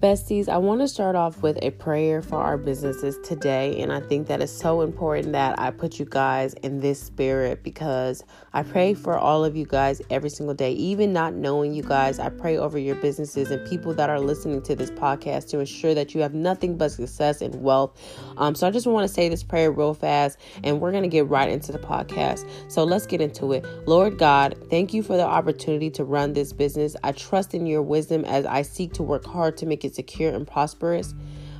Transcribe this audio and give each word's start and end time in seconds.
Besties, 0.00 0.48
I 0.48 0.58
want 0.58 0.80
to 0.80 0.86
start 0.86 1.16
off 1.16 1.42
with 1.42 1.58
a 1.60 1.70
prayer 1.70 2.22
for 2.22 2.36
our 2.36 2.56
businesses 2.56 3.18
today. 3.24 3.82
And 3.82 3.92
I 3.92 3.98
think 3.98 4.28
that 4.28 4.40
it's 4.40 4.52
so 4.52 4.82
important 4.82 5.32
that 5.32 5.58
I 5.58 5.72
put 5.72 5.98
you 5.98 6.04
guys 6.04 6.54
in 6.54 6.78
this 6.78 7.02
spirit 7.02 7.64
because 7.64 8.22
I 8.52 8.62
pray 8.62 8.94
for 8.94 9.18
all 9.18 9.44
of 9.44 9.56
you 9.56 9.66
guys 9.66 10.00
every 10.08 10.30
single 10.30 10.54
day. 10.54 10.70
Even 10.74 11.12
not 11.12 11.34
knowing 11.34 11.74
you 11.74 11.82
guys, 11.82 12.20
I 12.20 12.28
pray 12.28 12.56
over 12.56 12.78
your 12.78 12.94
businesses 12.94 13.50
and 13.50 13.68
people 13.68 13.92
that 13.94 14.08
are 14.08 14.20
listening 14.20 14.62
to 14.62 14.76
this 14.76 14.92
podcast 14.92 15.48
to 15.48 15.58
ensure 15.58 15.94
that 15.94 16.14
you 16.14 16.20
have 16.20 16.32
nothing 16.32 16.76
but 16.78 16.92
success 16.92 17.40
and 17.40 17.60
wealth. 17.60 18.00
Um, 18.36 18.54
so 18.54 18.68
I 18.68 18.70
just 18.70 18.86
want 18.86 19.08
to 19.08 19.12
say 19.12 19.28
this 19.28 19.42
prayer 19.42 19.72
real 19.72 19.94
fast 19.94 20.38
and 20.62 20.80
we're 20.80 20.92
going 20.92 21.02
to 21.02 21.08
get 21.08 21.26
right 21.26 21.48
into 21.48 21.72
the 21.72 21.78
podcast. 21.80 22.48
So 22.70 22.84
let's 22.84 23.04
get 23.04 23.20
into 23.20 23.52
it. 23.52 23.66
Lord 23.88 24.16
God, 24.16 24.54
thank 24.70 24.94
you 24.94 25.02
for 25.02 25.16
the 25.16 25.26
opportunity 25.26 25.90
to 25.90 26.04
run 26.04 26.34
this 26.34 26.52
business. 26.52 26.94
I 27.02 27.10
trust 27.10 27.52
in 27.52 27.66
your 27.66 27.82
wisdom 27.82 28.24
as 28.26 28.46
I 28.46 28.62
seek 28.62 28.92
to 28.92 29.02
work 29.02 29.26
hard 29.26 29.56
to 29.56 29.66
make 29.66 29.84
it 29.84 29.87
secure 29.90 30.34
and 30.34 30.46
prosperous. 30.46 31.14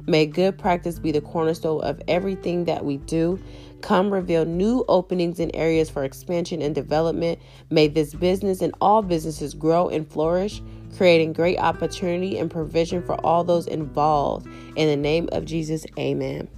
May 0.06 0.24
good 0.24 0.56
practice 0.56 0.98
be 0.98 1.12
the 1.12 1.20
cornerstone 1.20 1.82
of 1.82 2.00
everything 2.08 2.64
that 2.64 2.84
we 2.84 2.96
do. 2.96 3.38
Come 3.82 4.10
reveal 4.10 4.44
new 4.44 4.84
openings 4.88 5.38
and 5.38 5.50
areas 5.54 5.90
for 5.90 6.02
expansion 6.02 6.62
and 6.62 6.74
development. 6.74 7.38
May 7.70 7.88
this 7.88 8.14
business 8.14 8.62
and 8.62 8.74
all 8.80 9.02
businesses 9.02 9.52
grow 9.52 9.88
and 9.88 10.10
flourish, 10.10 10.62
creating 10.96 11.34
great 11.34 11.58
opportunity 11.58 12.38
and 12.38 12.50
provision 12.50 13.02
for 13.02 13.14
all 13.24 13.44
those 13.44 13.66
involved. 13.66 14.46
In 14.76 14.88
the 14.88 14.96
name 14.96 15.28
of 15.32 15.44
Jesus, 15.44 15.84
amen. 15.98 16.48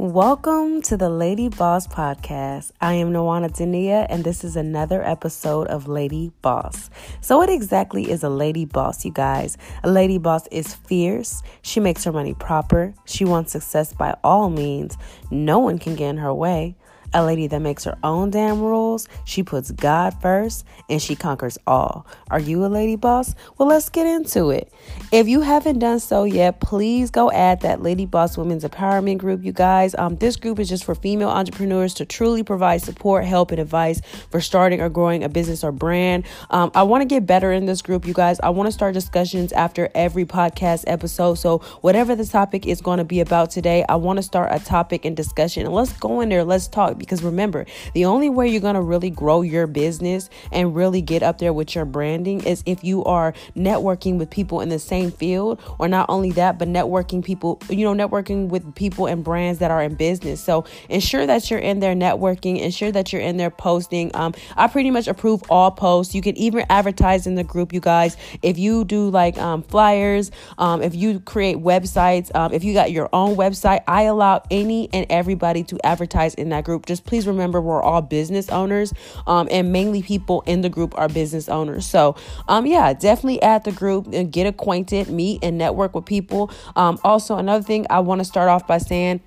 Welcome 0.00 0.80
to 0.82 0.96
the 0.96 1.10
Lady 1.10 1.48
Boss 1.48 1.88
Podcast. 1.88 2.70
I 2.80 2.92
am 2.92 3.12
Nawana 3.12 3.50
Dunia, 3.50 4.06
and 4.08 4.22
this 4.22 4.44
is 4.44 4.54
another 4.54 5.02
episode 5.02 5.66
of 5.66 5.88
Lady 5.88 6.30
Boss. 6.40 6.88
So, 7.20 7.38
what 7.38 7.50
exactly 7.50 8.08
is 8.08 8.22
a 8.22 8.28
lady 8.28 8.64
boss, 8.64 9.04
you 9.04 9.10
guys? 9.10 9.58
A 9.82 9.90
lady 9.90 10.18
boss 10.18 10.46
is 10.52 10.72
fierce. 10.72 11.42
She 11.62 11.80
makes 11.80 12.04
her 12.04 12.12
money 12.12 12.34
proper. 12.34 12.94
She 13.06 13.24
wants 13.24 13.50
success 13.50 13.92
by 13.92 14.16
all 14.22 14.50
means. 14.50 14.96
No 15.32 15.58
one 15.58 15.80
can 15.80 15.96
get 15.96 16.10
in 16.10 16.18
her 16.18 16.32
way 16.32 16.76
a 17.14 17.24
lady 17.24 17.46
that 17.46 17.60
makes 17.60 17.84
her 17.84 17.96
own 18.02 18.30
damn 18.30 18.60
rules. 18.60 19.08
She 19.24 19.42
puts 19.42 19.70
God 19.70 20.20
first 20.20 20.64
and 20.88 21.00
she 21.00 21.14
conquers 21.16 21.58
all. 21.66 22.06
Are 22.30 22.40
you 22.40 22.64
a 22.64 22.68
lady 22.68 22.96
boss? 22.96 23.34
Well, 23.56 23.68
let's 23.68 23.88
get 23.88 24.06
into 24.06 24.50
it. 24.50 24.72
If 25.12 25.28
you 25.28 25.40
haven't 25.40 25.78
done 25.78 26.00
so 26.00 26.24
yet, 26.24 26.60
please 26.60 27.10
go 27.10 27.30
add 27.32 27.60
that 27.62 27.82
Lady 27.82 28.06
Boss 28.06 28.36
Women's 28.36 28.64
Empowerment 28.64 29.18
group, 29.18 29.44
you 29.44 29.52
guys. 29.52 29.94
Um, 29.96 30.16
this 30.16 30.36
group 30.36 30.58
is 30.58 30.68
just 30.68 30.84
for 30.84 30.94
female 30.94 31.30
entrepreneurs 31.30 31.94
to 31.94 32.04
truly 32.04 32.42
provide 32.42 32.82
support, 32.82 33.24
help, 33.24 33.50
and 33.50 33.60
advice 33.60 34.00
for 34.30 34.40
starting 34.40 34.80
or 34.80 34.88
growing 34.88 35.24
a 35.24 35.28
business 35.28 35.64
or 35.64 35.72
brand. 35.72 36.24
Um, 36.50 36.70
I 36.74 36.82
want 36.82 37.02
to 37.02 37.06
get 37.06 37.26
better 37.26 37.52
in 37.52 37.66
this 37.66 37.82
group, 37.82 38.06
you 38.06 38.14
guys. 38.14 38.38
I 38.40 38.50
want 38.50 38.66
to 38.66 38.72
start 38.72 38.94
discussions 38.94 39.52
after 39.52 39.88
every 39.94 40.24
podcast 40.24 40.84
episode. 40.86 41.34
So, 41.34 41.58
whatever 41.80 42.14
the 42.14 42.26
topic 42.26 42.66
is 42.66 42.80
going 42.80 42.98
to 42.98 43.04
be 43.04 43.20
about 43.20 43.50
today, 43.50 43.84
I 43.88 43.96
want 43.96 44.18
to 44.18 44.22
start 44.22 44.50
a 44.52 44.62
topic 44.64 45.04
and 45.04 45.16
discussion. 45.16 45.64
And 45.64 45.74
let's 45.74 45.92
go 45.94 46.20
in 46.20 46.28
there, 46.28 46.44
let's 46.44 46.68
talk 46.68 46.97
because 46.98 47.22
remember, 47.22 47.66
the 47.94 48.04
only 48.04 48.28
way 48.30 48.48
you're 48.48 48.60
going 48.60 48.74
to 48.74 48.80
really 48.80 49.10
grow 49.10 49.42
your 49.42 49.66
business 49.66 50.28
and 50.52 50.74
really 50.74 51.02
get 51.02 51.22
up 51.22 51.38
there 51.38 51.52
with 51.52 51.74
your 51.74 51.84
branding 51.84 52.44
is 52.44 52.62
if 52.66 52.84
you 52.84 53.04
are 53.04 53.34
networking 53.56 54.18
with 54.18 54.30
people 54.30 54.60
in 54.60 54.68
the 54.68 54.78
same 54.78 55.10
field, 55.10 55.60
or 55.78 55.88
not 55.88 56.06
only 56.08 56.30
that, 56.32 56.58
but 56.58 56.68
networking 56.68 57.24
people, 57.24 57.60
you 57.68 57.84
know, 57.84 58.08
networking 58.08 58.48
with 58.48 58.74
people 58.74 59.06
and 59.06 59.24
brands 59.24 59.58
that 59.58 59.70
are 59.70 59.82
in 59.82 59.94
business. 59.94 60.40
So 60.40 60.64
ensure 60.88 61.26
that 61.26 61.50
you're 61.50 61.58
in 61.58 61.80
there 61.80 61.94
networking, 61.94 62.60
ensure 62.60 62.92
that 62.92 63.12
you're 63.12 63.22
in 63.22 63.36
there 63.36 63.50
posting. 63.50 64.10
Um, 64.14 64.34
I 64.56 64.66
pretty 64.66 64.90
much 64.90 65.08
approve 65.08 65.42
all 65.48 65.70
posts. 65.70 66.14
You 66.14 66.22
can 66.22 66.36
even 66.36 66.64
advertise 66.68 67.26
in 67.26 67.34
the 67.34 67.44
group, 67.44 67.72
you 67.72 67.80
guys. 67.80 68.16
If 68.42 68.58
you 68.58 68.84
do 68.84 69.10
like 69.10 69.38
um, 69.38 69.62
flyers, 69.62 70.30
um, 70.58 70.82
if 70.82 70.94
you 70.94 71.20
create 71.20 71.56
websites, 71.56 72.34
um, 72.34 72.52
if 72.52 72.64
you 72.64 72.74
got 72.74 72.90
your 72.92 73.08
own 73.12 73.36
website, 73.36 73.82
I 73.86 74.02
allow 74.02 74.42
any 74.50 74.88
and 74.92 75.06
everybody 75.10 75.62
to 75.64 75.78
advertise 75.84 76.34
in 76.34 76.50
that 76.50 76.64
group. 76.64 76.86
Just 76.88 77.04
please 77.04 77.26
remember 77.26 77.60
we're 77.60 77.82
all 77.82 78.02
business 78.02 78.48
owners, 78.48 78.92
um, 79.26 79.46
and 79.50 79.70
mainly 79.72 80.02
people 80.02 80.42
in 80.46 80.62
the 80.62 80.68
group 80.68 80.98
are 80.98 81.08
business 81.08 81.48
owners. 81.48 81.86
So, 81.86 82.16
um, 82.48 82.66
yeah, 82.66 82.92
definitely 82.94 83.40
add 83.42 83.64
the 83.64 83.72
group 83.72 84.08
and 84.12 84.32
get 84.32 84.46
acquainted, 84.46 85.08
meet 85.08 85.44
and 85.44 85.58
network 85.58 85.94
with 85.94 86.06
people. 86.06 86.50
Um, 86.74 86.98
also, 87.04 87.36
another 87.36 87.62
thing 87.62 87.86
I 87.90 88.00
want 88.00 88.20
to 88.20 88.24
start 88.24 88.48
off 88.48 88.66
by 88.66 88.78
saying 88.78 89.20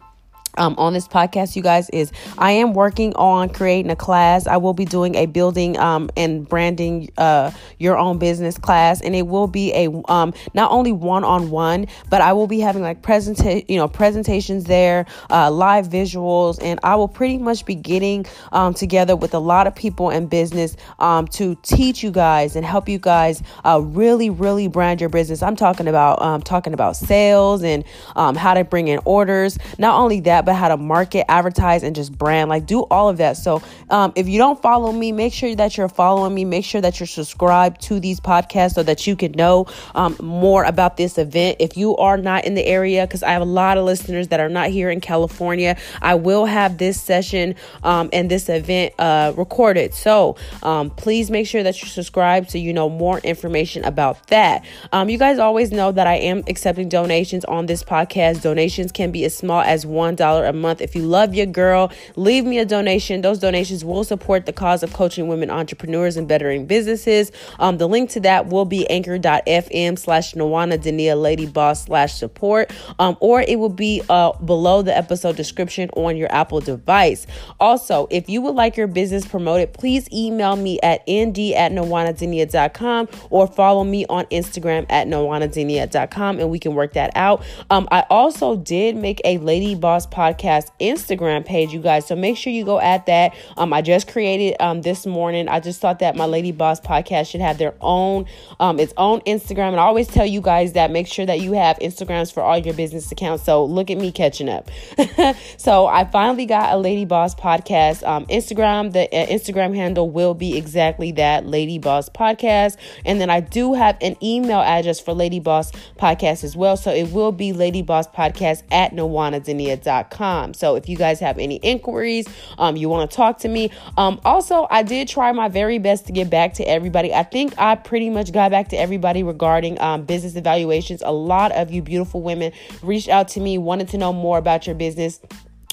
um, 0.58 0.76
on 0.78 0.94
this 0.94 1.08
podcast, 1.08 1.56
you 1.56 1.62
guys, 1.62 1.90
is 1.92 2.12
I 2.38 2.52
am 2.52 2.74
working 2.74 3.14
on 3.16 3.50
creating 3.50 3.92
a 3.92 3.96
class. 3.96 4.48
I 4.48 4.58
will 4.58 4.74
be 4.74 4.86
doing 4.86 5.16
a 5.16 5.26
building 5.26 5.78
um, 5.80 6.10
and 6.18 6.48
branding 6.48 7.10
uh, 7.18 7.52
your 7.80 7.98
own 7.98 8.18
business 8.18 8.58
class, 8.58 9.02
and 9.02 9.16
it 9.16 9.28
will 9.28 9.48
be 9.48 9.74
a 9.74 9.90
um, 10.12 10.34
not 10.54 10.72
only 10.72 10.92
one 10.92 11.24
on 11.24 11.50
one, 11.50 11.88
but 12.10 12.22
I 12.22 12.34
will 12.34 12.48
be 12.48 12.60
having 12.60 12.82
like 12.82 13.02
presenta- 13.02 13.66
you 13.70 13.78
know, 13.78 13.88
presentations 13.88 14.66
there, 14.66 15.06
uh, 15.30 15.50
live 15.50 15.88
visuals, 15.88 16.60
and 16.62 16.80
I 16.84 16.96
will 16.96 17.08
pretty 17.08 17.38
much 17.38 17.66
be 17.66 17.76
getting 17.76 18.26
um, 18.52 18.74
together 18.74 19.16
with 19.16 19.34
a 19.34 19.40
lot 19.40 19.68
of 19.68 19.76
people 19.76 20.10
in 20.10 20.28
business 20.28 20.76
um, 21.00 21.28
to 21.30 21.56
teach 21.64 22.04
you 22.04 22.12
guys 22.12 22.56
and 22.56 22.66
help 22.66 22.90
you 22.90 23.00
guys 23.00 23.42
uh, 23.66 23.80
really, 23.82 24.30
really 24.30 24.68
brand 24.68 25.00
your 25.00 25.10
business. 25.10 25.42
I'm 25.42 25.56
talking 25.56 25.88
about 25.88 26.22
um, 26.22 26.42
talking 26.42 26.74
about 26.74 26.96
sales 26.96 27.64
and 27.64 27.86
how 28.16 28.54
to 28.54 28.64
bring 28.64 28.88
in 28.88 29.00
orders. 29.06 29.58
Not 29.78 30.00
only 30.00 30.20
that 30.22 30.41
that, 30.42 30.52
but 30.52 30.56
how 30.56 30.68
to 30.70 30.78
market, 30.78 31.30
advertise, 31.30 31.84
and 31.84 31.96
just 31.96 32.18
brand. 32.18 32.50
Like, 32.50 32.66
do 32.66 32.82
all 32.84 33.10
of 33.10 33.18
that. 33.18 33.38
So, 33.38 33.62
um, 33.90 34.14
if 34.16 34.28
you 34.28 34.38
don't 34.38 34.62
follow 34.62 34.92
me, 34.92 35.12
make 35.12 35.34
sure 35.34 35.56
that 35.56 35.78
you're 35.78 35.90
following 35.90 36.34
me. 36.34 36.46
Make 36.46 36.66
sure 36.66 36.82
that 36.82 37.00
you're 37.00 37.08
subscribed 37.08 37.82
to 37.84 38.00
these 38.00 38.20
podcasts 38.20 38.74
so 38.74 38.84
that 38.84 39.06
you 39.08 39.16
can 39.16 39.32
know 39.34 39.68
um, 39.96 40.16
more 40.22 40.64
about 40.64 40.98
this 40.98 41.18
event. 41.18 41.58
If 41.60 41.78
you 41.78 41.96
are 41.98 42.18
not 42.18 42.46
in 42.46 42.56
the 42.56 42.66
area, 42.66 43.06
because 43.06 43.24
I 43.24 43.32
have 43.32 43.42
a 43.42 43.46
lot 43.46 43.78
of 43.78 43.86
listeners 43.86 44.30
that 44.30 44.40
are 44.40 44.50
not 44.50 44.70
here 44.70 44.90
in 44.90 45.02
California, 45.02 45.78
I 46.02 46.16
will 46.16 46.46
have 46.46 46.78
this 46.78 47.02
session 47.02 47.56
um, 47.84 48.10
and 48.14 48.30
this 48.30 48.50
event 48.50 48.94
uh, 49.00 49.34
recorded. 49.36 49.94
So, 49.94 50.38
um, 50.64 50.90
please 50.90 51.30
make 51.30 51.48
sure 51.48 51.64
that 51.64 51.82
you're 51.82 51.90
subscribed 51.90 52.52
so 52.52 52.58
you 52.58 52.74
know 52.74 52.90
more 52.90 53.20
information 53.20 53.84
about 53.86 54.28
that. 54.28 54.66
Um, 54.92 55.10
you 55.10 55.18
guys 55.18 55.40
always 55.40 55.72
know 55.72 55.92
that 55.92 56.08
I 56.08 56.16
am 56.16 56.44
accepting 56.48 56.90
donations 56.90 57.46
on 57.46 57.66
this 57.66 57.84
podcast. 57.84 58.42
Donations 58.42 58.92
can 58.92 59.12
be 59.12 59.26
as 59.26 59.36
small 59.36 59.62
as 59.62 59.86
$1 59.86 60.18
a 60.40 60.54
month. 60.54 60.82
If 60.82 60.96
you 60.96 61.04
love 61.04 61.36
your 61.36 61.46
girl, 61.46 61.92
leave 62.16 62.46
me 62.46 62.58
a 62.58 62.66
donation. 62.66 63.22
Those 63.22 63.40
donations 63.40 63.84
will 63.86 64.04
support 64.04 64.46
the 64.46 64.54
cause 64.54 64.84
of 64.84 64.94
coaching 64.94 65.28
women 65.28 65.50
entrepreneurs 65.50 66.18
and 66.18 66.28
bettering 66.28 66.66
businesses. 66.66 67.32
Um, 67.60 67.78
the 67.78 67.88
link 67.88 68.10
to 68.12 68.20
that 68.22 68.48
will 68.48 68.66
be 68.66 68.90
anchor.fm 68.90 70.00
slash 70.00 70.34
Nawana 70.34 70.78
Dunia 70.78 71.22
Lady 71.22 71.46
Boss 71.46 71.86
slash 71.86 72.14
support, 72.14 72.72
um, 73.00 73.18
or 73.20 73.42
it 73.42 73.60
will 73.60 73.70
be 73.70 74.02
uh, 74.10 74.32
below 74.40 74.82
the 74.82 74.96
episode 74.96 75.36
description 75.36 75.90
on 75.96 76.16
your 76.16 76.32
Apple 76.32 76.62
device. 76.62 77.28
Also, 77.60 78.08
if 78.10 78.30
you 78.30 78.42
would 78.42 78.56
like 78.56 78.78
your 78.78 78.88
business 78.88 79.28
promoted, 79.28 79.74
please 79.74 80.08
email 80.14 80.56
me 80.56 80.80
at 80.82 81.02
nd 81.10 81.38
at 81.54 81.72
nawanadunia.com 81.72 83.10
or 83.30 83.48
follow 83.48 83.84
me 83.84 84.06
on 84.08 84.26
Instagram 84.26 84.86
at 84.90 85.08
nawanadunia.com 85.08 86.40
and 86.40 86.50
we 86.50 86.60
can 86.60 86.74
work 86.76 86.94
that 86.94 87.12
out. 87.16 87.44
Um, 87.70 87.88
I 87.92 88.06
also 88.10 88.56
did 88.56 88.96
make 88.96 89.22
a 89.26 89.38
Lady 89.40 89.76
Boss 89.76 90.08
Podcast 90.08 90.21
Instagram 90.22 91.46
page, 91.46 91.74
you 91.74 91.80
guys. 91.80 92.08
So 92.08 92.16
make 92.16 92.38
sure 92.38 92.54
you 92.54 92.64
go 92.64 92.80
at 92.80 93.06
that. 93.08 93.36
Um, 93.58 93.74
I 93.74 93.82
just 93.82 94.08
created 94.08 94.56
um 94.62 94.82
this 94.82 95.06
morning. 95.06 95.48
I 95.48 95.60
just 95.60 95.82
thought 95.82 96.00
that 96.00 96.16
my 96.16 96.26
Lady 96.26 96.52
Boss 96.52 96.80
Podcast 96.80 97.30
should 97.30 97.42
have 97.42 97.58
their 97.58 97.74
own 97.82 98.26
um 98.60 98.80
its 98.80 98.94
own 98.98 99.22
Instagram. 99.22 99.70
And 99.70 99.80
I 99.80 99.84
always 99.84 100.08
tell 100.08 100.26
you 100.26 100.42
guys 100.42 100.74
that 100.74 100.92
make 100.92 101.08
sure 101.08 101.26
that 101.26 101.40
you 101.40 101.54
have 101.54 101.78
Instagrams 101.80 102.32
for 102.32 102.44
all 102.44 102.58
your 102.58 102.74
business 102.74 103.12
accounts. 103.12 103.44
So 103.44 103.66
look 103.66 103.90
at 103.90 103.98
me 103.98 104.12
catching 104.12 104.50
up. 104.50 104.70
so 105.58 105.88
I 105.88 106.06
finally 106.06 106.46
got 106.46 106.74
a 106.74 106.78
Lady 106.78 107.06
Boss 107.06 107.36
Podcast 107.36 108.08
um 108.08 108.26
Instagram. 108.28 108.94
The 108.94 109.06
uh, 109.06 109.28
Instagram 109.28 109.76
handle 109.76 110.10
will 110.10 110.34
be 110.34 110.58
exactly 110.58 111.12
that, 111.14 111.46
Lady 111.46 111.80
Boss 111.80 112.10
Podcast. 112.10 112.78
And 113.06 113.20
then 113.20 113.30
I 113.30 113.40
do 113.40 113.74
have 113.74 113.98
an 114.02 114.16
email 114.24 114.60
address 114.60 115.00
for 115.00 115.14
Lady 115.14 115.40
Boss 115.40 115.72
Podcast 115.98 116.44
as 116.44 116.56
well. 116.56 116.78
So 116.78 116.92
it 116.92 117.12
will 117.12 117.32
be 117.32 117.54
Lady 117.54 117.82
Boss 117.82 118.08
Podcast 118.08 118.64
at 118.72 118.92
nawanadunia.com 118.92 120.11
So 120.54 120.76
if 120.76 120.88
you 120.88 120.98
guys 120.98 121.20
have 121.20 121.40
any 121.40 121.56
inquiries, 121.58 122.28
um, 122.58 122.76
you 122.76 122.90
want 122.90 123.10
to 123.10 123.16
talk 123.16 123.40
to 123.40 123.48
me. 123.48 123.72
Um, 123.98 124.20
also, 124.24 124.68
I 124.70 124.84
did 124.84 125.08
try 125.08 125.32
my 125.32 125.48
very 125.48 125.80
best 125.80 126.06
to 126.08 126.14
get 126.14 126.30
back 126.30 126.54
to 126.56 126.64
everybody. 126.64 127.14
I 127.14 127.24
think 127.24 127.54
I 127.58 127.76
pretty 127.76 128.10
much 128.10 128.32
got 128.32 128.52
back 128.52 128.70
to 128.70 128.78
everybody 128.78 129.24
regarding 129.24 129.80
um, 129.82 130.04
business 130.04 130.36
evaluations. 130.36 131.02
A 131.02 131.12
lot 131.12 131.52
of 131.54 131.72
you 131.72 131.82
beautiful 131.82 132.22
women 132.22 132.52
reached 132.84 133.10
out 133.10 133.28
to 133.30 133.40
me, 133.40 133.58
wanted 133.58 133.90
to 133.90 133.98
know 133.98 134.14
more 134.14 134.38
about 134.38 134.68
your 134.68 134.76
business 134.76 135.20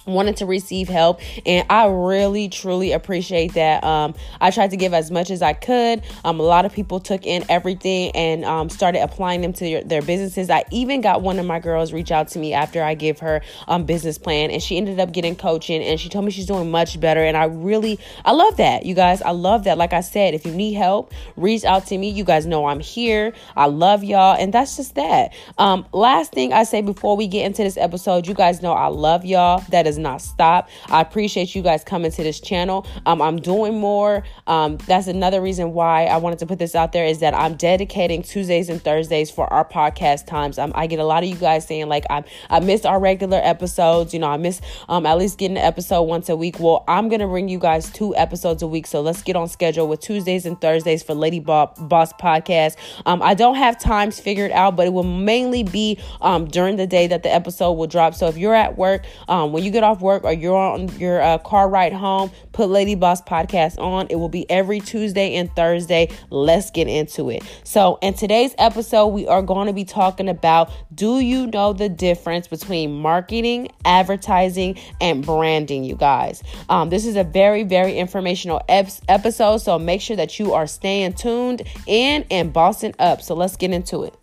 wanted 0.08 0.36
to 0.38 0.46
receive 0.46 0.88
help 0.88 1.20
and 1.46 1.66
i 1.70 1.86
really 1.86 2.48
truly 2.48 2.92
appreciate 2.92 3.54
that. 3.54 3.84
Um, 3.84 4.14
i 4.40 4.50
tried 4.50 4.70
to 4.70 4.76
give 4.76 4.94
as 4.94 5.10
much 5.10 5.30
as 5.30 5.42
i 5.42 5.52
could. 5.52 6.02
Um, 6.24 6.40
a 6.40 6.42
lot 6.42 6.64
of 6.64 6.72
people 6.72 7.00
took 7.00 7.26
in 7.26 7.44
everything 7.48 8.10
and 8.12 8.44
um, 8.44 8.68
started 8.68 9.02
applying 9.02 9.40
them 9.40 9.52
to 9.54 9.68
your, 9.68 9.82
their 9.82 10.02
businesses. 10.02 10.50
I 10.50 10.64
even 10.70 11.00
got 11.00 11.22
one 11.22 11.38
of 11.38 11.46
my 11.46 11.60
girls 11.60 11.92
reach 11.92 12.10
out 12.10 12.28
to 12.28 12.38
me 12.38 12.52
after 12.52 12.82
i 12.82 12.94
gave 12.94 13.18
her 13.20 13.40
um, 13.66 13.84
business 13.84 14.18
plan 14.18 14.50
and 14.50 14.62
she 14.62 14.76
ended 14.76 15.00
up 15.00 15.12
getting 15.12 15.36
coaching 15.36 15.82
and 15.82 16.00
she 16.00 16.08
told 16.08 16.24
me 16.24 16.30
she's 16.30 16.46
doing 16.46 16.70
much 16.70 16.98
better 17.00 17.22
and 17.22 17.36
i 17.36 17.44
really 17.44 17.98
i 18.24 18.32
love 18.32 18.56
that 18.56 18.84
you 18.84 18.94
guys. 18.94 19.22
I 19.22 19.30
love 19.30 19.64
that. 19.64 19.78
Like 19.78 19.92
i 19.92 20.00
said 20.00 20.34
if 20.34 20.46
you 20.46 20.52
need 20.52 20.74
help 20.74 21.12
reach 21.36 21.64
out 21.64 21.86
to 21.88 21.98
me. 21.98 22.10
You 22.10 22.24
guys 22.24 22.46
know 22.46 22.66
i'm 22.66 22.80
here. 22.80 23.32
I 23.56 23.66
love 23.66 24.04
y'all 24.04 24.36
and 24.38 24.52
that's 24.52 24.76
just 24.76 24.94
that. 24.94 25.32
Um, 25.58 25.86
last 25.92 26.32
thing 26.32 26.52
i 26.52 26.64
say 26.64 26.82
before 26.82 27.16
we 27.16 27.26
get 27.26 27.44
into 27.44 27.62
this 27.62 27.76
episode 27.76 28.26
you 28.26 28.34
guys 28.34 28.62
know 28.62 28.72
i 28.72 28.86
love 28.86 29.24
y'all. 29.24 29.62
That 29.70 29.86
is 29.86 29.97
not 29.98 30.22
stop. 30.22 30.68
I 30.88 31.00
appreciate 31.00 31.54
you 31.54 31.62
guys 31.62 31.84
coming 31.84 32.10
to 32.10 32.22
this 32.22 32.40
channel. 32.40 32.86
Um, 33.06 33.20
I'm 33.20 33.36
doing 33.36 33.78
more. 33.78 34.24
Um, 34.46 34.76
that's 34.78 35.06
another 35.06 35.40
reason 35.40 35.72
why 35.72 36.06
I 36.06 36.16
wanted 36.18 36.38
to 36.40 36.46
put 36.46 36.58
this 36.58 36.74
out 36.74 36.92
there 36.92 37.04
is 37.04 37.20
that 37.20 37.34
I'm 37.34 37.54
dedicating 37.54 38.22
Tuesdays 38.22 38.68
and 38.68 38.82
Thursdays 38.82 39.30
for 39.30 39.52
our 39.52 39.64
podcast 39.64 40.26
times. 40.26 40.58
Um, 40.58 40.72
I 40.74 40.86
get 40.86 40.98
a 40.98 41.04
lot 41.04 41.22
of 41.22 41.28
you 41.28 41.36
guys 41.36 41.66
saying 41.66 41.88
like 41.88 42.04
I 42.10 42.24
I 42.50 42.60
miss 42.60 42.84
our 42.84 43.00
regular 43.00 43.40
episodes. 43.42 44.12
You 44.12 44.20
know, 44.20 44.28
I 44.28 44.36
miss 44.36 44.60
um, 44.88 45.06
at 45.06 45.18
least 45.18 45.38
getting 45.38 45.56
an 45.56 45.64
episode 45.64 46.02
once 46.02 46.28
a 46.28 46.36
week. 46.36 46.60
Well, 46.60 46.84
I'm 46.88 47.08
gonna 47.08 47.26
bring 47.26 47.48
you 47.48 47.58
guys 47.58 47.90
two 47.90 48.14
episodes 48.16 48.62
a 48.62 48.66
week. 48.66 48.86
So 48.86 49.00
let's 49.00 49.22
get 49.22 49.36
on 49.36 49.48
schedule 49.48 49.88
with 49.88 50.00
Tuesdays 50.00 50.46
and 50.46 50.60
Thursdays 50.60 51.02
for 51.02 51.14
Lady 51.14 51.40
Boss 51.40 52.12
Podcast. 52.14 52.76
Um, 53.06 53.22
I 53.22 53.34
don't 53.34 53.56
have 53.56 53.78
times 53.78 54.20
figured 54.20 54.52
out, 54.52 54.76
but 54.76 54.86
it 54.86 54.92
will 54.92 55.02
mainly 55.02 55.62
be 55.62 55.98
um, 56.20 56.46
during 56.46 56.76
the 56.76 56.86
day 56.86 57.06
that 57.06 57.22
the 57.22 57.32
episode 57.32 57.72
will 57.72 57.86
drop. 57.86 58.14
So 58.14 58.26
if 58.26 58.36
you're 58.36 58.54
at 58.54 58.76
work, 58.76 59.04
um, 59.28 59.52
when 59.52 59.64
you 59.64 59.70
get 59.70 59.82
off 59.82 59.87
work 59.94 60.24
or 60.24 60.32
you're 60.32 60.56
on 60.56 60.88
your 60.98 61.20
uh, 61.20 61.38
car 61.38 61.68
ride 61.68 61.92
home, 61.92 62.30
put 62.52 62.68
Lady 62.68 62.94
Boss 62.94 63.22
Podcast 63.22 63.78
on. 63.78 64.06
It 64.10 64.16
will 64.16 64.28
be 64.28 64.48
every 64.50 64.80
Tuesday 64.80 65.34
and 65.36 65.54
Thursday. 65.54 66.10
Let's 66.30 66.70
get 66.70 66.88
into 66.88 67.30
it. 67.30 67.42
So, 67.64 67.98
in 68.02 68.14
today's 68.14 68.54
episode, 68.58 69.08
we 69.08 69.26
are 69.26 69.42
going 69.42 69.66
to 69.66 69.72
be 69.72 69.84
talking 69.84 70.28
about 70.28 70.70
do 70.94 71.20
you 71.20 71.46
know 71.46 71.72
the 71.72 71.88
difference 71.88 72.48
between 72.48 73.00
marketing, 73.00 73.68
advertising, 73.84 74.78
and 75.00 75.24
branding, 75.24 75.84
you 75.84 75.96
guys? 75.96 76.42
Um, 76.68 76.90
this 76.90 77.06
is 77.06 77.16
a 77.16 77.24
very, 77.24 77.62
very 77.62 77.96
informational 77.96 78.60
ep- 78.68 78.88
episode. 79.08 79.58
So, 79.58 79.78
make 79.78 80.00
sure 80.00 80.16
that 80.16 80.38
you 80.38 80.52
are 80.52 80.66
staying 80.66 81.14
tuned 81.14 81.62
in 81.86 82.26
and 82.30 82.52
bossing 82.52 82.94
up. 82.98 83.22
So, 83.22 83.34
let's 83.34 83.56
get 83.56 83.72
into 83.72 84.04
it. 84.04 84.14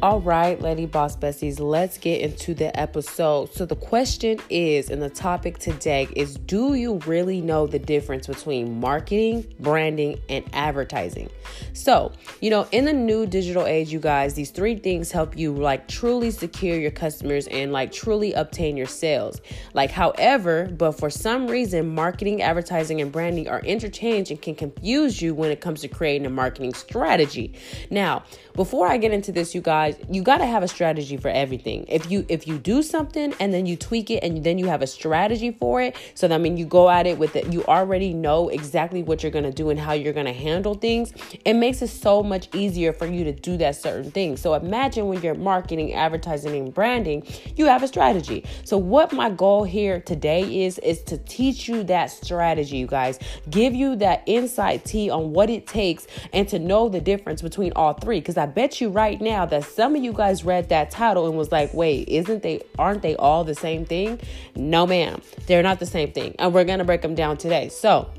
All 0.00 0.20
right, 0.20 0.60
Lady 0.60 0.86
Boss 0.86 1.16
Bessies, 1.16 1.58
let's 1.58 1.98
get 1.98 2.20
into 2.20 2.54
the 2.54 2.78
episode. 2.78 3.52
So, 3.52 3.66
the 3.66 3.74
question 3.74 4.38
is, 4.48 4.90
and 4.90 5.02
the 5.02 5.10
topic 5.10 5.58
today 5.58 6.06
is 6.14 6.36
Do 6.36 6.74
you 6.74 6.98
really 6.98 7.40
know 7.40 7.66
the 7.66 7.80
difference 7.80 8.28
between 8.28 8.78
marketing, 8.78 9.52
branding, 9.58 10.20
and 10.28 10.44
advertising? 10.52 11.30
So, 11.72 12.12
you 12.40 12.48
know, 12.48 12.68
in 12.70 12.84
the 12.84 12.92
new 12.92 13.26
digital 13.26 13.66
age, 13.66 13.92
you 13.92 13.98
guys, 13.98 14.34
these 14.34 14.52
three 14.52 14.76
things 14.76 15.10
help 15.10 15.36
you 15.36 15.52
like 15.52 15.88
truly 15.88 16.30
secure 16.30 16.78
your 16.78 16.92
customers 16.92 17.48
and 17.48 17.72
like 17.72 17.90
truly 17.90 18.32
obtain 18.34 18.76
your 18.76 18.86
sales. 18.86 19.40
Like, 19.74 19.90
however, 19.90 20.66
but 20.78 20.92
for 20.92 21.10
some 21.10 21.48
reason, 21.48 21.92
marketing, 21.92 22.40
advertising, 22.40 23.00
and 23.00 23.10
branding 23.10 23.48
are 23.48 23.62
interchanged 23.62 24.30
and 24.30 24.40
can 24.40 24.54
confuse 24.54 25.20
you 25.20 25.34
when 25.34 25.50
it 25.50 25.60
comes 25.60 25.80
to 25.80 25.88
creating 25.88 26.24
a 26.24 26.30
marketing 26.30 26.74
strategy. 26.74 27.54
Now, 27.90 28.22
before 28.54 28.86
I 28.86 28.96
get 28.96 29.12
into 29.12 29.32
this, 29.32 29.56
you 29.56 29.60
guys, 29.60 29.87
guys, 29.92 30.06
you 30.10 30.22
got 30.22 30.38
to 30.38 30.46
have 30.46 30.62
a 30.62 30.68
strategy 30.68 31.16
for 31.16 31.28
everything. 31.28 31.84
If 31.88 32.10
you 32.10 32.24
if 32.28 32.46
you 32.46 32.58
do 32.58 32.82
something 32.82 33.34
and 33.40 33.52
then 33.52 33.66
you 33.66 33.76
tweak 33.76 34.10
it 34.10 34.22
and 34.22 34.42
then 34.44 34.58
you 34.58 34.66
have 34.66 34.82
a 34.82 34.86
strategy 34.86 35.50
for 35.50 35.80
it, 35.80 35.96
so 36.14 36.28
that 36.28 36.34
I 36.34 36.38
mean 36.38 36.56
you 36.56 36.66
go 36.66 36.88
at 36.90 37.06
it 37.06 37.18
with 37.18 37.36
it, 37.36 37.52
you 37.52 37.64
already 37.64 38.12
know 38.12 38.48
exactly 38.48 39.02
what 39.02 39.22
you're 39.22 39.32
gonna 39.32 39.52
do 39.52 39.70
and 39.70 39.78
how 39.78 39.92
you're 39.92 40.12
gonna 40.12 40.32
handle 40.32 40.74
things. 40.74 41.12
It 41.44 41.54
makes 41.54 41.82
it 41.82 41.88
so 41.88 42.22
much 42.22 42.48
easier 42.54 42.92
for 42.92 43.06
you 43.06 43.24
to 43.24 43.32
do 43.32 43.56
that 43.58 43.76
certain 43.76 44.10
thing. 44.10 44.36
So 44.36 44.54
imagine 44.54 45.08
when 45.08 45.22
you're 45.22 45.34
marketing, 45.34 45.94
advertising, 45.94 46.54
and 46.56 46.72
branding, 46.72 47.26
you 47.56 47.66
have 47.66 47.82
a 47.82 47.88
strategy. 47.88 48.44
So 48.64 48.76
what 48.78 49.12
my 49.12 49.30
goal 49.30 49.64
here 49.64 50.00
today 50.00 50.64
is 50.64 50.78
is 50.78 51.02
to 51.04 51.18
teach 51.18 51.68
you 51.68 51.84
that 51.84 52.10
strategy, 52.10 52.76
you 52.76 52.86
guys, 52.86 53.18
give 53.50 53.74
you 53.74 53.96
that 53.96 54.22
insight 54.26 54.84
tea 54.84 55.10
on 55.10 55.32
what 55.32 55.50
it 55.50 55.66
takes 55.66 56.06
and 56.32 56.48
to 56.48 56.58
know 56.58 56.88
the 56.88 57.00
difference 57.00 57.42
between 57.42 57.72
all 57.74 57.94
three. 57.94 58.20
Because 58.20 58.36
I 58.36 58.46
bet 58.46 58.80
you 58.80 58.88
right 58.88 59.20
now 59.20 59.46
that 59.46 59.64
some 59.78 59.94
of 59.94 60.02
you 60.02 60.12
guys 60.12 60.44
read 60.44 60.70
that 60.70 60.90
title 60.90 61.28
and 61.28 61.38
was 61.38 61.52
like, 61.52 61.72
wait, 61.72 62.08
isn't 62.08 62.42
they, 62.42 62.60
aren't 62.80 63.00
they 63.00 63.14
all 63.14 63.44
the 63.44 63.54
same 63.54 63.84
thing? 63.84 64.18
No, 64.56 64.88
ma'am, 64.88 65.22
they're 65.46 65.62
not 65.62 65.78
the 65.78 65.86
same 65.86 66.10
thing. 66.10 66.34
And 66.40 66.52
we're 66.52 66.64
going 66.64 66.80
to 66.80 66.84
break 66.84 67.00
them 67.00 67.14
down 67.14 67.36
today. 67.36 67.68
So, 67.68 68.10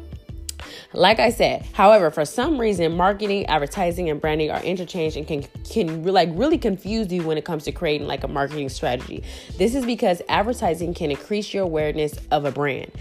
like 0.93 1.19
I 1.19 1.29
said, 1.29 1.67
however, 1.73 2.09
for 2.09 2.25
some 2.25 2.59
reason, 2.59 2.97
marketing, 2.97 3.45
advertising, 3.45 4.09
and 4.09 4.19
branding 4.19 4.49
are 4.49 4.61
interchanged 4.63 5.17
and 5.17 5.27
can 5.27 5.43
can 5.69 6.03
like 6.03 6.29
really 6.33 6.57
confuse 6.57 7.11
you 7.11 7.21
when 7.21 7.37
it 7.37 7.45
comes 7.45 7.65
to 7.65 7.71
creating 7.71 8.07
like 8.07 8.23
a 8.23 8.27
marketing 8.27 8.69
strategy. 8.69 9.23
This 9.57 9.75
is 9.75 9.85
because 9.85 10.23
advertising 10.27 10.95
can 10.95 11.11
increase 11.11 11.53
your 11.53 11.63
awareness 11.63 12.15
of 12.31 12.45
a 12.45 12.51
brand, 12.51 12.91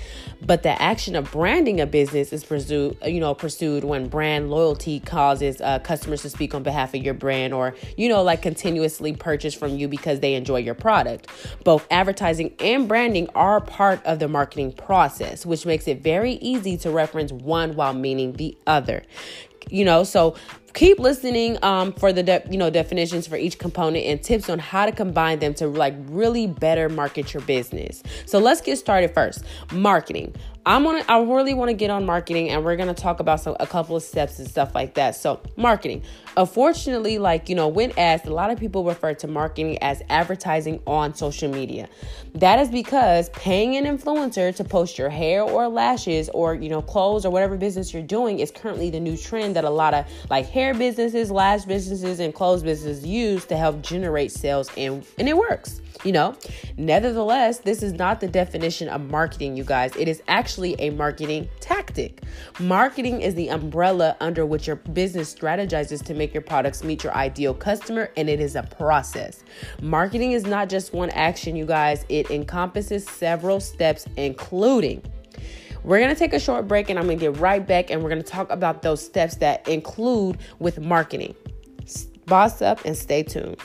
but 0.42 0.62
the 0.62 0.80
action 0.82 1.16
of 1.16 1.32
branding 1.32 1.80
a 1.80 1.86
business 1.86 2.30
is 2.30 2.44
pursued, 2.44 2.98
you 3.06 3.20
know, 3.20 3.32
pursued 3.32 3.84
when 3.84 4.08
brand 4.08 4.50
loyalty 4.50 5.00
causes 5.00 5.62
uh, 5.62 5.78
customers 5.78 6.20
to 6.22 6.30
speak 6.30 6.54
on 6.54 6.62
behalf 6.62 6.92
of 6.92 7.02
your 7.02 7.14
brand, 7.14 7.54
or 7.54 7.74
you 7.96 8.10
know, 8.10 8.22
like 8.22 8.42
continuously 8.42 9.14
purchase 9.14 9.54
from 9.54 9.78
you 9.78 9.88
because 9.88 10.20
they 10.20 10.34
enjoy 10.34 10.58
your 10.58 10.74
product. 10.74 11.28
Both 11.64 11.86
advertising 11.90 12.54
and 12.60 12.86
branding 12.86 13.30
are 13.34 13.62
part 13.62 14.04
of 14.04 14.18
the 14.18 14.28
marketing 14.28 14.72
process, 14.72 15.46
which 15.46 15.64
makes 15.64 15.88
it 15.88 16.02
very 16.02 16.32
easy 16.34 16.76
to 16.78 16.90
reference 16.90 17.32
one 17.32 17.77
while 17.78 17.94
meaning 17.94 18.34
the 18.34 18.56
other. 18.66 19.02
You 19.70 19.84
know 19.84 20.04
so 20.04 20.34
keep 20.74 20.98
listening 20.98 21.58
um, 21.62 21.92
for 21.92 22.12
the 22.12 22.22
de- 22.22 22.44
you 22.50 22.58
know 22.58 22.70
definitions 22.70 23.26
for 23.26 23.36
each 23.36 23.58
component 23.58 24.04
and 24.04 24.22
tips 24.22 24.48
on 24.48 24.58
how 24.58 24.86
to 24.86 24.92
combine 24.92 25.38
them 25.38 25.54
to 25.54 25.66
like 25.66 25.94
really 26.06 26.46
better 26.46 26.88
market 26.88 27.34
your 27.34 27.42
business. 27.42 28.02
So 28.26 28.38
let's 28.38 28.60
get 28.60 28.76
started 28.76 29.12
first. 29.12 29.44
Marketing 29.72 30.34
I'm 30.68 30.84
gonna 30.84 31.02
I 31.08 31.18
really 31.22 31.54
want 31.54 31.70
to 31.70 31.74
get 31.74 31.88
on 31.88 32.04
marketing 32.04 32.50
and 32.50 32.62
we're 32.62 32.76
gonna 32.76 32.92
talk 32.92 33.20
about 33.20 33.40
some 33.40 33.56
a 33.58 33.66
couple 33.66 33.96
of 33.96 34.02
steps 34.02 34.38
and 34.38 34.46
stuff 34.46 34.74
like 34.74 34.92
that. 34.94 35.16
So 35.16 35.40
marketing. 35.56 36.02
Unfortunately, 36.36 37.16
like 37.16 37.48
you 37.48 37.54
know, 37.54 37.68
when 37.68 37.98
asked, 37.98 38.26
a 38.26 38.34
lot 38.34 38.50
of 38.50 38.58
people 38.58 38.84
refer 38.84 39.14
to 39.14 39.26
marketing 39.26 39.78
as 39.78 40.02
advertising 40.10 40.82
on 40.86 41.14
social 41.14 41.50
media. 41.50 41.88
That 42.34 42.58
is 42.58 42.68
because 42.68 43.30
paying 43.30 43.78
an 43.78 43.86
influencer 43.86 44.54
to 44.56 44.62
post 44.62 44.98
your 44.98 45.08
hair 45.08 45.42
or 45.42 45.68
lashes 45.68 46.28
or 46.34 46.54
you 46.54 46.68
know 46.68 46.82
clothes 46.82 47.24
or 47.24 47.30
whatever 47.30 47.56
business 47.56 47.94
you're 47.94 48.02
doing 48.02 48.38
is 48.38 48.50
currently 48.50 48.90
the 48.90 49.00
new 49.00 49.16
trend 49.16 49.56
that 49.56 49.64
a 49.64 49.70
lot 49.70 49.94
of 49.94 50.04
like 50.28 50.50
hair 50.50 50.74
businesses, 50.74 51.30
lash 51.30 51.64
businesses, 51.64 52.20
and 52.20 52.34
clothes 52.34 52.62
businesses 52.62 53.06
use 53.06 53.46
to 53.46 53.56
help 53.56 53.80
generate 53.80 54.32
sales 54.32 54.70
and 54.76 55.06
and 55.16 55.30
it 55.30 55.36
works 55.38 55.80
you 56.04 56.12
know. 56.12 56.36
Nevertheless, 56.76 57.58
this 57.58 57.82
is 57.82 57.92
not 57.92 58.20
the 58.20 58.28
definition 58.28 58.88
of 58.88 59.10
marketing, 59.10 59.56
you 59.56 59.64
guys. 59.64 59.94
It 59.96 60.08
is 60.08 60.22
actually 60.28 60.57
a 60.78 60.90
marketing 60.90 61.48
tactic. 61.60 62.22
Marketing 62.58 63.20
is 63.20 63.34
the 63.34 63.48
umbrella 63.48 64.16
under 64.20 64.44
which 64.44 64.66
your 64.66 64.76
business 64.76 65.34
strategizes 65.34 66.04
to 66.04 66.14
make 66.14 66.34
your 66.34 66.42
products 66.42 66.82
meet 66.84 67.04
your 67.04 67.14
ideal 67.14 67.54
customer, 67.54 68.10
and 68.16 68.28
it 68.28 68.40
is 68.40 68.56
a 68.56 68.62
process. 68.62 69.44
Marketing 69.80 70.32
is 70.32 70.44
not 70.44 70.68
just 70.68 70.92
one 70.92 71.10
action, 71.10 71.56
you 71.56 71.66
guys, 71.66 72.04
it 72.08 72.30
encompasses 72.30 73.06
several 73.06 73.60
steps, 73.60 74.06
including 74.16 75.02
we're 75.84 76.00
going 76.00 76.12
to 76.12 76.18
take 76.18 76.32
a 76.32 76.40
short 76.40 76.66
break 76.66 76.90
and 76.90 76.98
I'm 76.98 77.06
going 77.06 77.18
to 77.18 77.30
get 77.30 77.40
right 77.40 77.64
back 77.64 77.90
and 77.90 78.02
we're 78.02 78.10
going 78.10 78.22
to 78.22 78.28
talk 78.28 78.50
about 78.50 78.82
those 78.82 79.04
steps 79.04 79.36
that 79.36 79.66
include 79.68 80.38
with 80.58 80.80
marketing. 80.80 81.34
Boss 82.26 82.60
up 82.60 82.84
and 82.84 82.96
stay 82.96 83.22
tuned. 83.22 83.56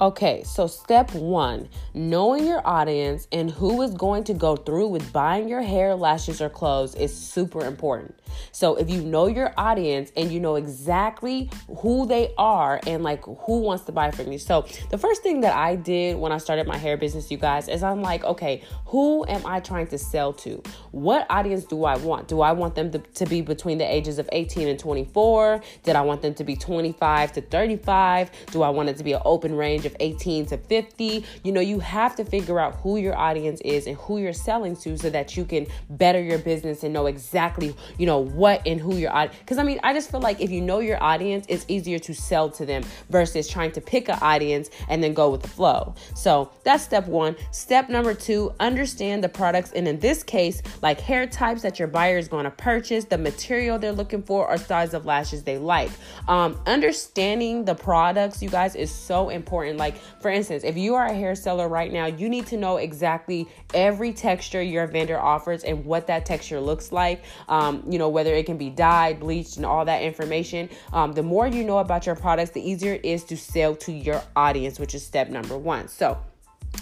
Okay, 0.00 0.44
so 0.44 0.68
step 0.68 1.12
one 1.12 1.68
knowing 1.92 2.46
your 2.46 2.64
audience 2.64 3.26
and 3.32 3.50
who 3.50 3.82
is 3.82 3.92
going 3.94 4.22
to 4.24 4.32
go 4.32 4.54
through 4.54 4.86
with 4.86 5.12
buying 5.12 5.48
your 5.48 5.60
hair, 5.60 5.96
lashes, 5.96 6.40
or 6.40 6.48
clothes 6.48 6.94
is 6.94 7.12
super 7.12 7.64
important. 7.64 8.14
So 8.52 8.76
if 8.76 8.88
you 8.88 9.00
know 9.02 9.26
your 9.26 9.52
audience 9.56 10.12
and 10.16 10.30
you 10.30 10.38
know 10.38 10.54
exactly 10.54 11.50
who 11.78 12.06
they 12.06 12.32
are 12.38 12.78
and 12.86 13.02
like 13.02 13.24
who 13.24 13.58
wants 13.58 13.86
to 13.86 13.92
buy 13.92 14.12
from 14.12 14.30
you. 14.30 14.38
So 14.38 14.66
the 14.90 14.98
first 14.98 15.24
thing 15.24 15.40
that 15.40 15.56
I 15.56 15.74
did 15.74 16.16
when 16.16 16.30
I 16.30 16.38
started 16.38 16.68
my 16.68 16.76
hair 16.76 16.96
business, 16.96 17.28
you 17.28 17.36
guys, 17.36 17.66
is 17.66 17.82
I'm 17.82 18.00
like, 18.00 18.22
okay, 18.22 18.62
who 18.86 19.26
am 19.26 19.44
I 19.44 19.58
trying 19.58 19.88
to 19.88 19.98
sell 19.98 20.32
to? 20.34 20.62
What 20.92 21.26
audience 21.28 21.64
do 21.64 21.84
I 21.84 21.96
want? 21.96 22.28
Do 22.28 22.40
I 22.40 22.52
want 22.52 22.76
them 22.76 22.92
to, 22.92 22.98
to 22.98 23.26
be 23.26 23.40
between 23.40 23.78
the 23.78 23.92
ages 23.92 24.20
of 24.20 24.28
18 24.30 24.68
and 24.68 24.78
24? 24.78 25.60
Did 25.82 25.96
I 25.96 26.02
want 26.02 26.22
them 26.22 26.34
to 26.34 26.44
be 26.44 26.54
25 26.54 27.32
to 27.32 27.40
35? 27.40 28.30
Do 28.52 28.62
I 28.62 28.68
want 28.68 28.90
it 28.90 28.96
to 28.98 29.02
be 29.02 29.14
an 29.14 29.22
open 29.24 29.56
range 29.56 29.86
of 29.88 29.96
18 30.00 30.46
to 30.46 30.56
50? 30.56 31.24
You 31.42 31.52
know, 31.52 31.60
you 31.60 31.80
have 31.80 32.14
to 32.16 32.24
figure 32.24 32.60
out 32.60 32.76
who 32.76 32.96
your 32.96 33.16
audience 33.16 33.60
is 33.62 33.86
and 33.86 33.96
who 33.96 34.18
you're 34.18 34.32
selling 34.32 34.76
to 34.76 34.96
so 34.96 35.10
that 35.10 35.36
you 35.36 35.44
can 35.44 35.66
better 35.90 36.22
your 36.22 36.38
business 36.38 36.84
and 36.84 36.94
know 36.94 37.06
exactly, 37.06 37.74
you 37.98 38.06
know, 38.06 38.18
what 38.18 38.62
and 38.66 38.80
who 38.80 38.96
your 38.96 39.12
audience. 39.12 39.38
Because 39.40 39.58
I 39.58 39.64
mean, 39.64 39.80
I 39.82 39.92
just 39.92 40.10
feel 40.10 40.20
like 40.20 40.40
if 40.40 40.50
you 40.50 40.60
know 40.60 40.78
your 40.78 41.02
audience, 41.02 41.46
it's 41.48 41.64
easier 41.68 41.98
to 41.98 42.14
sell 42.14 42.50
to 42.50 42.64
them 42.64 42.84
versus 43.10 43.48
trying 43.48 43.72
to 43.72 43.80
pick 43.80 44.08
an 44.08 44.18
audience 44.20 44.70
and 44.88 45.02
then 45.02 45.14
go 45.14 45.30
with 45.30 45.42
the 45.42 45.48
flow. 45.48 45.94
So 46.14 46.50
that's 46.64 46.84
step 46.84 47.06
one. 47.06 47.36
Step 47.50 47.88
number 47.88 48.14
two, 48.14 48.52
understand 48.60 49.24
the 49.24 49.28
products. 49.28 49.72
And 49.72 49.88
in 49.88 49.98
this 49.98 50.22
case, 50.22 50.62
like 50.82 51.00
hair 51.00 51.26
types 51.26 51.62
that 51.62 51.78
your 51.78 51.88
buyer 51.88 52.18
is 52.18 52.28
going 52.28 52.44
to 52.44 52.50
purchase, 52.50 53.04
the 53.04 53.18
material 53.18 53.78
they're 53.78 53.92
looking 53.92 54.22
for, 54.22 54.46
or 54.46 54.58
size 54.58 54.94
of 54.94 55.06
lashes 55.06 55.42
they 55.42 55.58
like. 55.58 55.90
Um, 56.28 56.60
understanding 56.66 57.64
the 57.64 57.74
products, 57.74 58.42
you 58.42 58.50
guys, 58.50 58.74
is 58.74 58.90
so 58.90 59.30
important. 59.30 59.77
Like, 59.78 59.96
for 60.20 60.30
instance, 60.30 60.64
if 60.64 60.76
you 60.76 60.94
are 60.94 61.06
a 61.06 61.14
hair 61.14 61.34
seller 61.34 61.68
right 61.68 61.92
now, 61.92 62.06
you 62.06 62.28
need 62.28 62.46
to 62.48 62.56
know 62.56 62.76
exactly 62.76 63.48
every 63.72 64.12
texture 64.12 64.60
your 64.60 64.86
vendor 64.86 65.18
offers 65.18 65.64
and 65.64 65.84
what 65.84 66.06
that 66.08 66.26
texture 66.26 66.60
looks 66.60 66.92
like. 66.92 67.22
Um, 67.48 67.82
you 67.88 67.98
know, 67.98 68.08
whether 68.08 68.34
it 68.34 68.46
can 68.46 68.58
be 68.58 68.70
dyed, 68.70 69.20
bleached, 69.20 69.56
and 69.56 69.64
all 69.64 69.84
that 69.84 70.02
information. 70.02 70.68
Um, 70.92 71.12
the 71.12 71.22
more 71.22 71.46
you 71.46 71.64
know 71.64 71.78
about 71.78 72.06
your 72.06 72.16
products, 72.16 72.50
the 72.50 72.68
easier 72.68 72.94
it 72.94 73.04
is 73.04 73.24
to 73.24 73.36
sell 73.36 73.74
to 73.76 73.92
your 73.92 74.22
audience, 74.36 74.78
which 74.78 74.94
is 74.94 75.06
step 75.06 75.28
number 75.30 75.56
one. 75.56 75.88
So, 75.88 76.18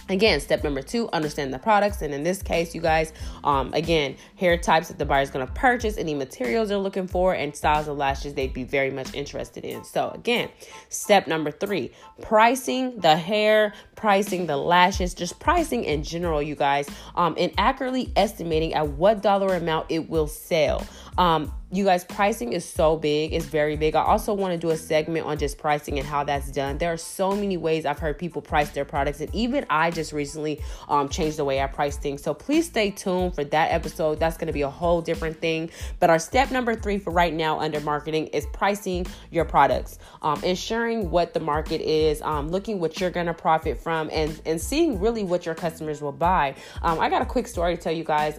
Again, 0.09 0.41
step 0.41 0.63
number 0.63 0.83
two, 0.83 1.09
understand 1.13 1.53
the 1.53 1.59
products. 1.59 2.01
And 2.01 2.15
in 2.15 2.23
this 2.23 2.41
case, 2.41 2.75
you 2.77 2.81
guys, 2.81 3.13
um, 3.43 3.75
again, 3.75 4.17
hair 4.37 4.57
types 4.57 4.87
that 4.89 4.99
the 4.99 5.05
buyer 5.05 5.23
is 5.23 5.31
going 5.31 5.45
to 5.45 5.53
purchase, 5.53 5.99
any 5.99 6.15
materials 6.15 6.69
they're 6.69 6.79
looking 6.79 7.09
for, 7.09 7.35
and 7.35 7.55
styles 7.57 7.89
of 7.89 7.97
lashes 7.97 8.35
they'd 8.35 8.53
be 8.53 8.63
very 8.63 8.91
much 8.91 9.13
interested 9.15 9.65
in. 9.65 9.83
So, 9.83 10.11
again, 10.11 10.49
step 10.91 11.27
number 11.27 11.51
three, 11.51 11.91
pricing 12.23 13.01
the 13.01 13.17
hair, 13.17 13.75
pricing 13.97 14.47
the 14.47 14.57
lashes, 14.57 15.13
just 15.13 15.41
pricing 15.41 15.83
in 15.83 16.05
general, 16.05 16.41
you 16.41 16.55
guys, 16.55 16.89
um, 17.17 17.35
and 17.37 17.53
accurately 17.59 18.13
estimating 18.15 18.75
at 18.75 18.89
what 18.89 19.23
dollar 19.23 19.57
amount 19.57 19.87
it 19.89 20.09
will 20.09 20.29
sell. 20.29 20.87
Um, 21.19 21.53
you 21.73 21.85
guys, 21.85 22.05
pricing 22.05 22.53
is 22.53 22.65
so 22.65 22.97
big, 22.97 23.33
it's 23.33 23.47
very 23.47 23.77
big. 23.77 23.97
I 23.97 24.03
also 24.03 24.33
want 24.33 24.53
to 24.53 24.59
do 24.59 24.71
a 24.71 24.77
segment 24.77 25.27
on 25.27 25.37
just 25.37 25.59
pricing 25.59 25.99
and 25.99 26.07
how 26.07 26.23
that's 26.23 26.51
done. 26.53 26.79
There 26.79 26.93
are 26.93 26.97
so 26.97 27.33
many 27.33 27.57
ways 27.57 27.85
I've 27.85 27.99
heard 27.99 28.19
people 28.19 28.41
price 28.41 28.71
their 28.71 28.85
products, 28.85 29.21
and 29.21 29.35
even 29.35 29.67
I 29.69 29.91
just 29.91 30.13
recently 30.13 30.61
um, 30.89 31.09
changed 31.09 31.39
the 31.39 31.45
way 31.45 31.61
I 31.61 31.67
price 31.67 31.97
things. 31.97 32.23
So 32.23 32.35
please 32.35 32.67
stay 32.67 32.91
tuned 32.93 33.35
for 33.35 33.43
that 33.45 33.73
episode. 33.73 34.21
That's 34.21 34.37
going 34.37 34.47
to 34.47 34.53
be 34.53 34.63
a 34.63 34.71
whole 34.71 35.03
different 35.03 35.41
thing. 35.41 35.71
But 35.99 36.09
our 36.09 36.21
step 36.21 36.53
number 36.53 36.77
three 36.77 36.99
for 36.99 37.11
right 37.11 37.35
now 37.35 37.59
under 37.59 37.81
marketing 37.81 38.29
is 38.29 38.47
pricing 38.53 39.05
your 39.33 39.45
products, 39.45 39.99
um, 40.23 40.43
ensuring 40.45 41.11
what 41.11 41.35
the 41.35 41.41
market 41.41 41.81
is, 41.81 42.23
um, 42.23 42.49
looking 42.49 42.79
what 42.79 43.01
you're 43.01 43.11
going 43.11 43.27
to 43.27 43.35
profit 43.35 43.77
from, 43.77 44.09
and 44.13 44.41
and 44.47 44.61
seeing 44.61 45.01
really 45.01 45.25
what 45.25 45.45
your 45.45 45.57
customers 45.57 46.01
will 46.01 46.13
buy. 46.13 46.55
Um, 46.83 47.01
I 47.01 47.09
got 47.11 47.23
a 47.23 47.27
quick 47.27 47.49
story 47.49 47.77
to 47.77 47.83
tell 47.83 47.93
you 47.93 48.05
guys. 48.05 48.39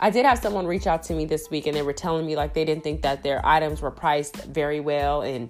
I 0.00 0.10
did 0.10 0.26
have 0.26 0.38
someone 0.38 0.66
reach 0.66 0.86
out 0.86 1.02
to 1.04 1.14
me 1.14 1.24
this 1.24 1.48
week, 1.50 1.66
and 1.66 1.76
they 1.76 1.82
were 1.82 1.92
telling 1.92 2.26
me 2.26 2.36
like 2.36 2.50
like 2.50 2.54
they 2.54 2.64
didn't 2.64 2.82
think 2.82 3.02
that 3.02 3.22
their 3.22 3.40
items 3.46 3.80
were 3.80 3.92
priced 3.92 4.36
very 4.46 4.80
well 4.80 5.22
and 5.22 5.48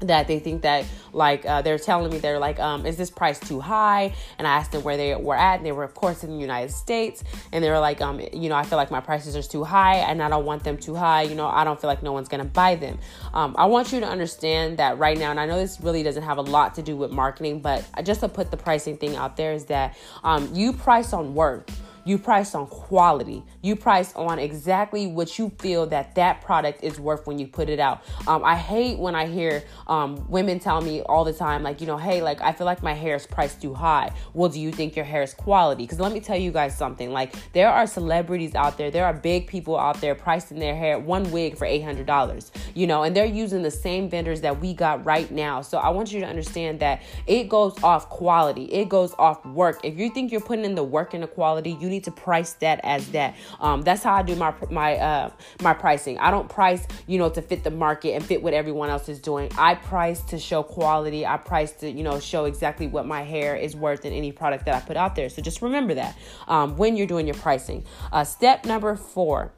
that 0.00 0.28
they 0.28 0.38
think 0.38 0.60
that 0.60 0.84
like 1.14 1.46
uh, 1.46 1.62
they're 1.62 1.78
telling 1.78 2.12
me 2.12 2.18
they're 2.18 2.38
like 2.38 2.60
um, 2.60 2.84
is 2.84 2.98
this 2.98 3.10
price 3.10 3.40
too 3.40 3.60
high? 3.60 4.12
And 4.36 4.46
i 4.46 4.50
asked 4.50 4.72
them 4.72 4.82
where 4.82 4.98
they 4.98 5.14
were 5.14 5.34
at 5.34 5.56
and 5.56 5.64
they 5.64 5.72
were 5.72 5.84
of 5.84 5.94
course 5.94 6.22
in 6.22 6.30
the 6.30 6.36
united 6.36 6.70
states 6.70 7.24
and 7.52 7.64
they 7.64 7.70
were 7.70 7.78
like 7.78 8.02
um, 8.02 8.20
you 8.34 8.50
know 8.50 8.56
i 8.56 8.62
feel 8.62 8.76
like 8.76 8.90
my 8.90 9.00
prices 9.00 9.34
are 9.34 9.42
too 9.42 9.64
high 9.64 9.96
and 9.96 10.22
i 10.22 10.28
don't 10.28 10.44
want 10.44 10.64
them 10.64 10.76
too 10.76 10.94
high 10.94 11.22
you 11.22 11.34
know 11.34 11.48
i 11.48 11.64
don't 11.64 11.80
feel 11.80 11.88
like 11.88 12.02
no 12.02 12.12
one's 12.12 12.28
gonna 12.28 12.44
buy 12.44 12.74
them. 12.74 12.98
Um, 13.32 13.54
i 13.56 13.64
want 13.64 13.90
you 13.92 14.00
to 14.00 14.06
understand 14.06 14.76
that 14.76 14.98
right 14.98 15.16
now 15.16 15.30
and 15.30 15.40
i 15.40 15.46
know 15.46 15.56
this 15.56 15.80
really 15.80 16.02
doesn't 16.02 16.24
have 16.24 16.36
a 16.36 16.42
lot 16.56 16.74
to 16.74 16.82
do 16.82 16.94
with 16.94 17.10
marketing 17.10 17.60
but 17.60 17.82
just 18.04 18.20
to 18.20 18.28
put 18.28 18.50
the 18.50 18.58
pricing 18.58 18.98
thing 18.98 19.16
out 19.16 19.38
there 19.38 19.54
is 19.54 19.64
that 19.66 19.96
um, 20.24 20.50
you 20.52 20.74
price 20.74 21.14
on 21.14 21.34
worth 21.34 21.64
you 22.06 22.18
price 22.18 22.54
on 22.54 22.68
quality. 22.68 23.42
You 23.62 23.74
price 23.74 24.14
on 24.14 24.38
exactly 24.38 25.08
what 25.08 25.38
you 25.38 25.50
feel 25.58 25.86
that 25.88 26.14
that 26.14 26.40
product 26.40 26.84
is 26.84 27.00
worth 27.00 27.26
when 27.26 27.38
you 27.40 27.48
put 27.48 27.68
it 27.68 27.80
out. 27.80 28.04
Um, 28.28 28.44
I 28.44 28.54
hate 28.54 28.98
when 28.98 29.16
I 29.16 29.26
hear 29.26 29.64
um, 29.88 30.24
women 30.30 30.60
tell 30.60 30.80
me 30.80 31.02
all 31.02 31.24
the 31.24 31.32
time, 31.32 31.64
like, 31.64 31.80
you 31.80 31.86
know, 31.88 31.98
hey, 31.98 32.22
like, 32.22 32.40
I 32.40 32.52
feel 32.52 32.64
like 32.64 32.80
my 32.80 32.92
hair 32.92 33.16
is 33.16 33.26
priced 33.26 33.60
too 33.60 33.74
high. 33.74 34.12
Well, 34.34 34.48
do 34.48 34.60
you 34.60 34.70
think 34.70 34.94
your 34.94 35.04
hair 35.04 35.22
is 35.22 35.34
quality? 35.34 35.82
Because 35.82 35.98
let 35.98 36.12
me 36.12 36.20
tell 36.20 36.36
you 36.36 36.52
guys 36.52 36.78
something. 36.78 37.10
Like, 37.10 37.34
there 37.52 37.68
are 37.68 37.88
celebrities 37.88 38.54
out 38.54 38.78
there, 38.78 38.92
there 38.92 39.04
are 39.04 39.12
big 39.12 39.48
people 39.48 39.76
out 39.76 40.00
there 40.00 40.14
pricing 40.14 40.60
their 40.60 40.76
hair, 40.76 41.00
one 41.00 41.28
wig 41.32 41.56
for 41.56 41.66
$800, 41.66 42.50
you 42.74 42.86
know, 42.86 43.02
and 43.02 43.16
they're 43.16 43.24
using 43.24 43.62
the 43.62 43.70
same 43.70 44.08
vendors 44.08 44.42
that 44.42 44.60
we 44.60 44.74
got 44.74 45.04
right 45.04 45.28
now. 45.32 45.60
So 45.60 45.78
I 45.78 45.88
want 45.88 46.12
you 46.12 46.20
to 46.20 46.26
understand 46.26 46.78
that 46.80 47.02
it 47.26 47.48
goes 47.48 47.82
off 47.82 48.08
quality, 48.08 48.66
it 48.66 48.88
goes 48.88 49.12
off 49.18 49.44
work. 49.44 49.80
If 49.82 49.98
you 49.98 50.10
think 50.10 50.30
you're 50.30 50.40
putting 50.40 50.64
in 50.64 50.76
the 50.76 50.84
work 50.84 51.12
and 51.14 51.24
the 51.24 51.26
quality, 51.26 51.76
you 51.80 51.88
need 51.88 51.95
need 51.96 52.04
to 52.04 52.10
price 52.10 52.52
that 52.54 52.80
as 52.84 53.08
that. 53.10 53.34
Um, 53.60 53.82
that's 53.82 54.02
how 54.02 54.14
I 54.14 54.22
do 54.22 54.36
my 54.36 54.54
my 54.70 54.96
uh, 54.96 55.30
my 55.62 55.74
pricing. 55.74 56.18
I 56.18 56.30
don't 56.30 56.48
price, 56.48 56.86
you 57.06 57.18
know, 57.18 57.28
to 57.30 57.42
fit 57.42 57.64
the 57.64 57.70
market 57.70 58.14
and 58.14 58.24
fit 58.24 58.42
what 58.42 58.54
everyone 58.54 58.90
else 58.90 59.08
is 59.08 59.18
doing. 59.18 59.50
I 59.58 59.74
price 59.74 60.20
to 60.32 60.38
show 60.38 60.62
quality. 60.62 61.26
I 61.26 61.36
price 61.38 61.72
to, 61.80 61.90
you 61.90 62.02
know, 62.02 62.20
show 62.20 62.44
exactly 62.44 62.86
what 62.86 63.06
my 63.06 63.22
hair 63.22 63.56
is 63.56 63.74
worth 63.74 64.04
in 64.04 64.12
any 64.12 64.32
product 64.32 64.66
that 64.66 64.74
I 64.74 64.80
put 64.80 64.96
out 64.96 65.16
there. 65.16 65.28
So 65.28 65.42
just 65.42 65.62
remember 65.62 65.94
that 65.94 66.16
um, 66.46 66.76
when 66.76 66.96
you're 66.96 67.06
doing 67.06 67.26
your 67.26 67.36
pricing. 67.36 67.84
Uh, 68.12 68.24
step 68.24 68.64
number 68.64 68.94
four 68.96 69.52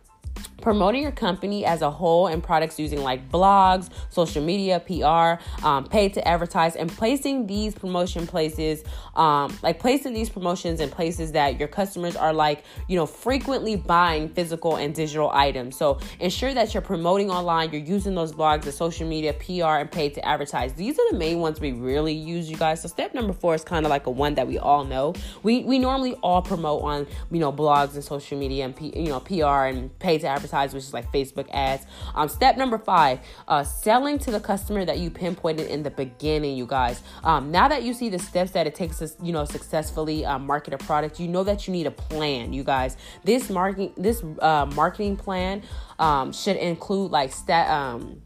promoting 0.61 1.03
your 1.03 1.13
company 1.13 1.65
as 1.65 1.83
a 1.83 1.91
whole 1.91 2.27
and 2.27 2.43
products 2.43 2.79
using 2.79 3.03
like 3.03 3.29
blogs, 3.31 3.91
social 4.11 4.43
media, 4.43 4.81
PR, 4.81 5.43
um, 5.67 5.85
paid 5.85 6.15
to 6.15 6.27
advertise, 6.27 6.77
and 6.77 6.91
placing 6.91 7.47
these 7.47 7.75
promotion 7.75 8.27
places, 8.27 8.85
um, 9.17 9.57
like 9.63 9.79
placing 9.79 10.13
these 10.13 10.29
promotions 10.29 10.81
in 10.81 10.91
places 10.91 11.33
that 11.33 11.59
your 11.59 11.69
customers 11.69 12.17
are 12.17 12.33
like, 12.33 12.65
you 12.89 12.97
know, 12.97 13.07
frequently 13.07 13.77
buying 13.77 14.29
physical 14.29 14.77
and 14.77 14.95
digital 14.95 15.31
items. 15.31 15.77
So 15.77 15.99
ensure 16.21 16.55
that 16.55 16.75
you're 16.75 16.83
promoting 16.83 17.31
online, 17.31 17.71
you're 17.73 17.83
using 17.83 18.15
those 18.15 18.33
blogs, 18.33 18.63
the 18.63 18.73
social 18.73 19.09
media, 19.09 19.33
PR, 19.33 19.81
and 19.81 19.91
paid 19.91 20.15
to 20.15 20.27
advertise. 20.27 20.75
These 20.75 20.99
are 20.99 21.13
the 21.13 21.19
main 21.19 21.39
ones 21.39 21.61
we 21.61 21.73
really 21.73 22.15
use, 22.15 22.51
you 22.51 22.57
guys. 22.57 22.83
So 22.83 22.89
step 22.89 23.15
number 23.15 23.33
four 23.33 23.55
is 23.55 23.65
kind 23.65 23.87
of 23.87 23.91
like 23.91 24.07
a 24.07 24.11
one 24.11 24.35
that 24.35 24.47
we 24.47 24.59
all 24.59 24.85
know. 24.85 25.15
We 25.43 25.65
we 25.65 25.79
normally 25.79 26.15
all 26.23 26.43
promote 26.43 26.83
on 26.83 27.07
you 27.31 27.39
know 27.39 27.53
blogs 27.53 27.95
and 27.95 28.05
social 28.05 28.39
media 28.39 28.65
and 28.65 28.75
P, 28.75 28.93
you 28.95 29.09
know 29.09 29.21
PR 29.21 29.67
and 29.67 29.97
paid 29.99 30.21
to 30.23 30.28
advertise, 30.29 30.75
which 30.75 30.85
is 30.85 30.95
like 30.95 31.11
Facebook 31.13 31.49
ads. 31.51 31.87
Um, 32.15 32.29
step 32.29 32.57
number 32.57 32.79
five, 32.79 33.21
uh, 33.49 33.65
selling 33.65 34.19
to 34.21 34.31
the 34.31 34.41
customer 34.41 34.85
that 34.85 34.99
you 34.99 35.11
pinpointed 35.11 35.69
in 35.69 35.83
the 35.83 35.91
beginning, 35.91 36.57
you 36.57 36.67
guys. 36.67 37.03
Um, 37.25 37.51
now 37.51 37.69
that 37.69 37.83
you 37.83 37.95
see 37.95 38.09
the 38.09 38.19
steps 38.19 38.53
that 38.53 38.67
it 38.67 38.75
takes 38.75 38.99
to, 38.99 39.11
you 39.23 39.33
know, 39.33 39.45
successfully 39.45 40.25
uh, 40.25 40.39
market 40.39 40.75
a 40.75 40.79
product, 40.79 41.19
you 41.19 41.29
know 41.29 41.45
that 41.45 41.67
you 41.67 41.73
need 41.73 41.87
a 41.87 41.91
plan, 41.91 42.53
you 42.53 42.65
guys. 42.65 42.97
This 43.25 43.51
marketing, 43.51 43.93
this 43.97 44.23
uh, 44.41 44.67
marketing 44.75 45.17
plan 45.17 45.63
um, 45.99 46.33
should 46.33 46.57
include 46.57 47.11
like 47.11 47.33
stat. 47.33 47.71
Um, 47.71 48.23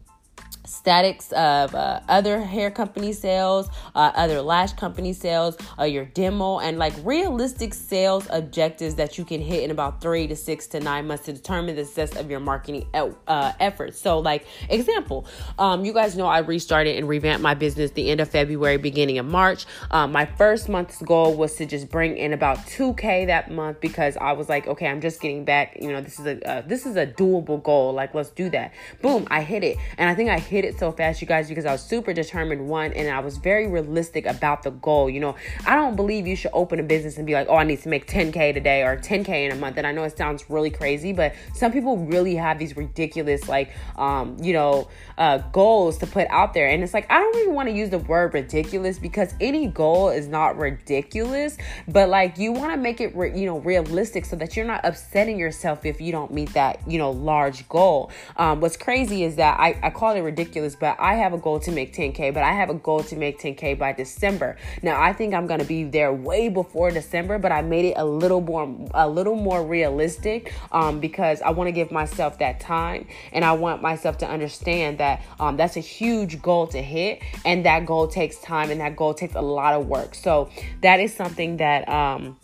statics 0.65 1.31
of 1.33 1.75
uh, 1.75 1.99
other 2.07 2.41
hair 2.41 2.71
company 2.71 3.13
sales, 3.13 3.69
uh, 3.95 4.11
other 4.15 4.41
lash 4.41 4.73
company 4.73 5.13
sales, 5.13 5.57
uh, 5.79 5.83
your 5.83 6.05
demo, 6.05 6.59
and 6.59 6.77
like 6.77 6.93
realistic 7.03 7.73
sales 7.73 8.27
objectives 8.29 8.95
that 8.95 9.17
you 9.17 9.25
can 9.25 9.41
hit 9.41 9.63
in 9.63 9.71
about 9.71 10.01
three 10.01 10.27
to 10.27 10.35
six 10.35 10.67
to 10.67 10.79
nine 10.79 11.07
months 11.07 11.25
to 11.25 11.33
determine 11.33 11.75
the 11.75 11.85
success 11.85 12.15
of 12.15 12.29
your 12.29 12.39
marketing 12.39 12.85
uh, 12.93 13.51
efforts. 13.59 13.99
So, 13.99 14.19
like 14.19 14.45
example, 14.69 15.25
um, 15.59 15.85
you 15.85 15.93
guys 15.93 16.15
know 16.15 16.27
I 16.27 16.39
restarted 16.39 16.97
and 16.97 17.07
revamped 17.07 17.43
my 17.43 17.53
business 17.53 17.91
the 17.91 18.09
end 18.09 18.21
of 18.21 18.29
February, 18.29 18.77
beginning 18.77 19.17
of 19.19 19.25
March. 19.25 19.65
Um, 19.91 20.11
my 20.11 20.25
first 20.25 20.69
month's 20.69 21.01
goal 21.01 21.35
was 21.35 21.55
to 21.55 21.65
just 21.65 21.89
bring 21.89 22.17
in 22.17 22.33
about 22.33 22.57
2K 22.59 23.27
that 23.27 23.51
month 23.51 23.79
because 23.81 24.17
I 24.17 24.33
was 24.33 24.49
like, 24.49 24.67
okay, 24.67 24.87
I'm 24.87 25.01
just 25.01 25.21
getting 25.21 25.45
back. 25.45 25.77
You 25.79 25.91
know, 25.91 26.01
this 26.01 26.19
is 26.19 26.25
a 26.25 26.49
uh, 26.49 26.61
this 26.61 26.85
is 26.85 26.95
a 26.95 27.05
doable 27.05 27.61
goal. 27.61 27.93
Like, 27.93 28.13
let's 28.13 28.29
do 28.29 28.49
that. 28.51 28.73
Boom, 29.01 29.27
I 29.29 29.41
hit 29.41 29.63
it, 29.63 29.77
and 29.97 30.09
I 30.09 30.15
think 30.15 30.29
I 30.29 30.39
hit 30.53 30.63
it 30.65 30.77
so 30.77 30.91
fast, 30.91 31.19
you 31.19 31.25
guys, 31.27 31.49
because 31.49 31.65
I 31.65 31.71
was 31.71 31.81
super 31.81 32.13
determined, 32.13 32.67
one, 32.69 32.93
and 32.93 33.09
I 33.09 33.19
was 33.21 33.37
very 33.37 33.65
realistic 33.67 34.27
about 34.27 34.61
the 34.61 34.69
goal. 34.69 35.09
You 35.09 35.19
know, 35.19 35.35
I 35.65 35.75
don't 35.75 35.95
believe 35.95 36.27
you 36.27 36.35
should 36.35 36.51
open 36.53 36.79
a 36.79 36.83
business 36.83 37.17
and 37.17 37.25
be 37.25 37.33
like, 37.33 37.47
oh, 37.49 37.55
I 37.55 37.63
need 37.63 37.81
to 37.81 37.89
make 37.89 38.05
10K 38.05 38.53
today 38.53 38.83
or 38.83 38.95
10K 38.95 39.47
in 39.47 39.51
a 39.51 39.55
month. 39.55 39.77
And 39.77 39.87
I 39.87 39.91
know 39.91 40.03
it 40.03 40.15
sounds 40.15 40.47
really 40.51 40.69
crazy, 40.69 41.11
but 41.11 41.33
some 41.55 41.71
people 41.71 41.97
really 41.97 42.35
have 42.35 42.59
these 42.59 42.77
ridiculous, 42.77 43.49
like, 43.49 43.71
um, 43.97 44.37
you 44.41 44.53
know, 44.53 44.89
uh, 45.17 45.39
goals 45.51 45.97
to 45.97 46.07
put 46.07 46.27
out 46.29 46.53
there. 46.53 46.67
And 46.67 46.83
it's 46.83 46.93
like, 46.93 47.11
I 47.11 47.19
don't 47.19 47.35
even 47.37 47.55
want 47.55 47.69
to 47.69 47.75
use 47.75 47.89
the 47.89 47.97
word 47.97 48.35
ridiculous 48.35 48.99
because 48.99 49.33
any 49.41 49.65
goal 49.65 50.09
is 50.09 50.27
not 50.27 50.55
ridiculous, 50.57 51.57
but 51.87 52.09
like, 52.09 52.37
you 52.37 52.51
want 52.51 52.71
to 52.73 52.77
make 52.77 53.01
it, 53.01 53.15
re- 53.15 53.35
you 53.35 53.47
know, 53.47 53.57
realistic 53.57 54.25
so 54.25 54.35
that 54.35 54.55
you're 54.55 54.67
not 54.67 54.81
upsetting 54.83 55.39
yourself 55.39 55.83
if 55.83 55.99
you 55.99 56.11
don't 56.11 56.31
meet 56.31 56.53
that, 56.53 56.79
you 56.87 56.99
know, 56.99 57.09
large 57.09 57.67
goal. 57.69 58.11
Um, 58.37 58.61
what's 58.61 58.77
crazy 58.77 59.23
is 59.23 59.37
that 59.37 59.59
I, 59.59 59.79
I 59.81 59.89
call 59.89 60.15
it 60.15 60.21
ridiculous, 60.43 60.75
but 60.75 60.99
I 60.99 61.15
have 61.15 61.33
a 61.33 61.37
goal 61.37 61.59
to 61.61 61.71
make 61.71 61.93
10K, 61.93 62.33
but 62.33 62.43
I 62.43 62.51
have 62.53 62.69
a 62.69 62.73
goal 62.73 63.03
to 63.03 63.15
make 63.15 63.39
10K 63.39 63.77
by 63.77 63.93
December. 63.93 64.57
Now, 64.81 65.01
I 65.01 65.13
think 65.13 65.33
I'm 65.33 65.47
going 65.47 65.59
to 65.59 65.65
be 65.65 65.83
there 65.85 66.11
way 66.13 66.49
before 66.49 66.91
December, 66.91 67.39
but 67.39 67.51
I 67.51 67.61
made 67.61 67.85
it 67.85 67.93
a 67.95 68.05
little 68.05 68.41
more, 68.41 68.75
a 68.93 69.07
little 69.07 69.35
more 69.35 69.65
realistic 69.65 70.53
um, 70.71 70.99
because 70.99 71.41
I 71.41 71.51
want 71.51 71.69
to 71.69 71.71
give 71.71 71.91
myself 71.91 72.39
that 72.39 72.59
time 72.59 73.07
and 73.31 73.45
I 73.45 73.53
want 73.53 73.81
myself 73.81 74.17
to 74.19 74.27
understand 74.27 74.97
that 74.97 75.23
um, 75.39 75.57
that's 75.57 75.77
a 75.77 75.81
huge 75.81 76.41
goal 76.41 76.67
to 76.67 76.81
hit 76.81 77.21
and 77.45 77.65
that 77.65 77.85
goal 77.85 78.07
takes 78.07 78.37
time 78.39 78.69
and 78.69 78.81
that 78.81 78.95
goal 78.95 79.13
takes 79.13 79.35
a 79.35 79.41
lot 79.41 79.73
of 79.73 79.87
work. 79.87 80.15
So 80.15 80.49
that 80.81 80.99
is 80.99 81.13
something 81.13 81.57
that, 81.57 81.87
um, 81.87 82.37